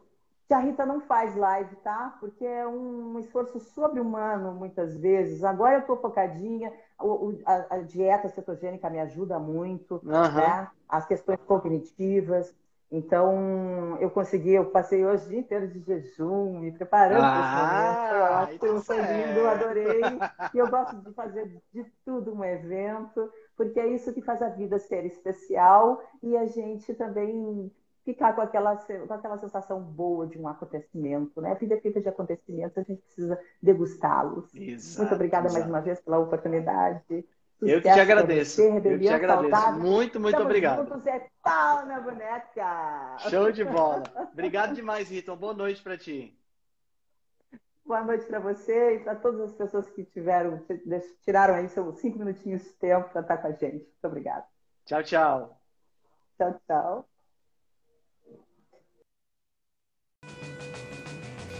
[0.52, 2.16] A Rita não faz live, tá?
[2.20, 5.44] Porque é um esforço sobre-humano, muitas vezes.
[5.44, 6.72] Agora eu estou focadinha,
[7.44, 10.12] a, a, dieta cetogênica me ajuda muito, uhum.
[10.12, 10.70] né?
[10.88, 12.54] As questões cognitivas.
[12.90, 18.54] Então, eu consegui, eu passei hoje o dia inteiro de jejum, me preparando ah, para
[18.54, 18.84] esse momento.
[18.84, 20.02] Foi, foi lindo, adorei.
[20.54, 24.50] e eu gosto de fazer de tudo um evento, porque é isso que faz a
[24.50, 27.70] vida ser especial e a gente também
[28.06, 31.42] ficar com aquela, com aquela sensação boa de um acontecimento.
[31.42, 31.52] Né?
[31.52, 34.50] A vida é feita de acontecimentos, a gente precisa degustá-los.
[34.54, 35.60] Muito obrigada exato.
[35.60, 37.26] mais uma vez pela oportunidade.
[37.62, 38.62] Eu que te agradeço.
[38.62, 39.72] Você, eu que te agradeço.
[39.74, 40.88] Muito, muito Estamos obrigado.
[40.88, 43.18] Juntos é pau na boneca.
[43.30, 44.04] Show de bola.
[44.32, 45.36] Obrigado demais, Rita.
[45.36, 46.38] Boa noite para ti.
[47.84, 50.62] Boa noite para você e para todas as pessoas que tiveram,
[51.24, 53.78] tiraram aí seus cinco minutinhos de tempo para estar com a gente.
[53.78, 54.46] Muito obrigada.
[54.86, 55.62] Tchau, tchau.
[56.38, 57.10] Tchau, tchau.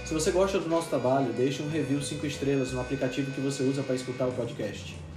[0.06, 3.64] Se você gosta do nosso trabalho, deixe um review 5 estrelas no aplicativo que você
[3.64, 5.07] usa para escutar o podcast.